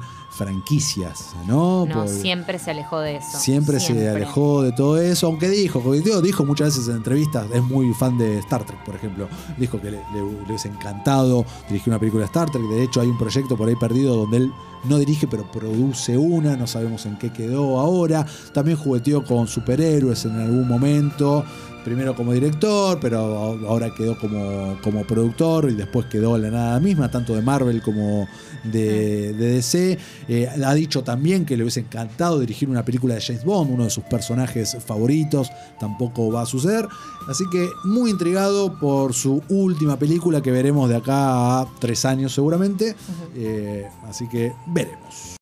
franquicias, 0.45 1.29
¿no? 1.47 1.85
No, 1.85 1.93
Por- 1.93 2.07
siempre 2.09 2.59
se 2.59 2.71
alejó 2.71 2.99
de 2.99 3.17
eso. 3.17 3.37
Siempre, 3.39 3.79
se 3.79 4.09
alejó 4.09 4.61
de 4.63 4.71
todo 4.71 4.99
eso, 4.99 5.27
aunque 5.27 5.49
dijo, 5.49 5.79
digo, 5.93 6.21
dijo 6.21 6.45
muchas 6.45 6.69
veces 6.75 6.87
en 6.89 6.97
entrevistas, 6.97 7.45
es 7.53 7.63
muy 7.63 7.93
fan 7.93 8.17
de 8.17 8.39
Star 8.39 8.63
Trek, 8.65 8.83
por 8.83 8.95
ejemplo. 8.95 9.27
Dijo 9.57 9.79
que 9.79 9.91
le, 9.91 9.97
le- 9.97 10.03
le 10.15 10.21
hubiese 10.47 10.67
encantado 10.67 11.45
dirigir 11.67 11.89
una 11.91 11.99
película 11.99 12.21
de 12.21 12.25
Star 12.27 12.49
Trek. 12.49 12.63
De 12.63 12.83
hecho, 12.83 13.01
hay 13.01 13.07
un 13.07 13.17
proyecto 13.17 13.55
por 13.57 13.67
ahí 13.69 13.75
perdido 13.75 14.15
donde 14.15 14.37
él 14.37 14.51
no 14.83 14.97
dirige, 14.97 15.27
pero 15.27 15.43
produce 15.51 16.17
una, 16.17 16.57
no 16.57 16.65
sabemos 16.65 17.05
en 17.05 17.17
qué 17.17 17.31
quedó 17.31 17.79
ahora. 17.79 18.25
También 18.53 18.77
jugueteó 18.77 19.23
con 19.23 19.47
superhéroes 19.47 20.25
en 20.25 20.39
algún 20.39 20.67
momento. 20.67 21.45
Primero 21.83 22.15
como 22.15 22.33
director, 22.33 22.99
pero 22.99 23.19
ahora 23.67 23.93
quedó 23.93 24.17
como, 24.17 24.77
como 24.83 25.03
productor 25.03 25.69
y 25.69 25.75
después 25.75 26.05
quedó 26.05 26.37
la 26.37 26.51
nada 26.51 26.79
misma, 26.79 27.09
tanto 27.09 27.35
de 27.35 27.41
Marvel 27.41 27.81
como 27.81 28.27
de, 28.63 29.33
de 29.33 29.51
DC. 29.53 29.97
Eh, 30.27 30.47
ha 30.47 30.73
dicho 30.73 31.03
también 31.03 31.45
que 31.45 31.57
le 31.57 31.63
hubiese 31.63 31.81
encantado 31.81 32.39
dirigir 32.39 32.69
una 32.69 32.85
película 32.85 33.15
de 33.15 33.21
James 33.21 33.43
Bond, 33.43 33.71
uno 33.71 33.85
de 33.85 33.89
sus 33.89 34.03
personajes 34.03 34.77
favoritos. 34.85 35.49
Tampoco 35.79 36.31
va 36.31 36.43
a 36.43 36.45
suceder. 36.45 36.87
Así 37.27 37.43
que 37.51 37.69
muy 37.83 38.11
intrigado 38.11 38.79
por 38.79 39.13
su 39.13 39.41
última 39.49 39.97
película 39.97 40.41
que 40.41 40.51
veremos 40.51 40.89
de 40.89 40.97
acá 40.97 41.61
a 41.61 41.67
tres 41.79 42.05
años 42.05 42.33
seguramente. 42.33 42.95
Eh, 43.35 43.87
así 44.07 44.27
que 44.27 44.53
veremos. 44.67 45.37